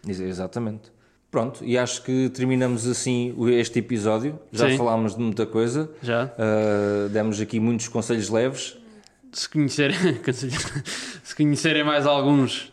[0.07, 0.93] Ex- Exatamente.
[1.31, 4.39] Pronto, e acho que terminamos assim este episódio.
[4.53, 4.77] Já Sim.
[4.77, 6.25] falámos de muita coisa, Já.
[6.37, 8.77] uh, demos aqui muitos conselhos leves.
[9.33, 9.97] Se conhecerem,
[11.23, 12.71] se conhecerem mais alguns,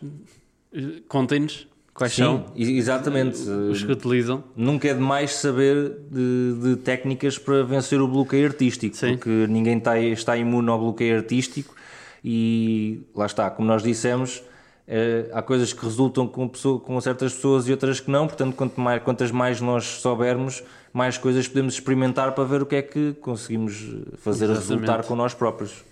[1.09, 3.37] contem-nos quais são e- exatamente.
[3.49, 4.43] os que utilizam.
[4.55, 9.11] Nunca é demais saber de, de técnicas para vencer o bloqueio artístico, Sim.
[9.17, 11.75] porque ninguém está, está imune ao bloqueio artístico
[12.23, 14.41] e lá está, como nós dissemos,
[14.87, 18.55] eh, há coisas que resultam com, pessoa- com certas pessoas e outras que não, portanto,
[18.55, 22.81] quanto mais, quantas mais nós soubermos, mais coisas podemos experimentar para ver o que é
[22.81, 23.75] que conseguimos
[24.17, 24.69] fazer Exatamente.
[24.69, 25.83] resultar com nós próprios.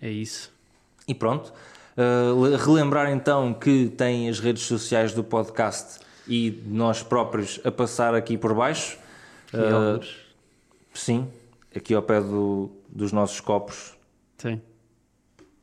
[0.00, 0.50] É isso.
[1.08, 1.52] E pronto.
[1.96, 8.14] Uh, relembrar então que tem as redes sociais do podcast e nós próprios a passar
[8.14, 8.98] aqui por baixo.
[9.52, 10.04] Uh,
[10.92, 11.28] sim,
[11.74, 13.94] aqui ao pé do- dos nossos copos.
[14.38, 14.60] Sim.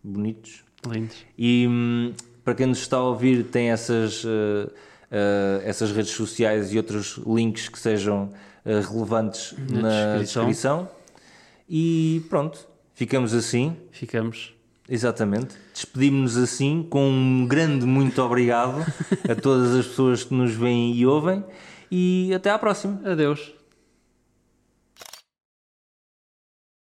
[0.03, 0.63] bonitos.
[0.87, 1.17] Lindos.
[1.37, 2.13] E hum,
[2.43, 4.27] para quem nos está a ouvir, tem essas, uh,
[4.67, 8.29] uh, essas redes sociais e outros links que sejam
[8.65, 10.45] uh, relevantes na, Na descrição.
[10.47, 10.89] descrição.
[11.69, 13.77] E pronto, ficamos assim.
[13.91, 14.53] Ficamos.
[14.89, 15.55] Exatamente.
[15.73, 18.85] Despedimos-nos assim com um grande muito obrigado
[19.29, 21.43] a todas as pessoas que nos veem e ouvem
[21.89, 22.99] e até à próxima.
[23.05, 23.60] Adeus.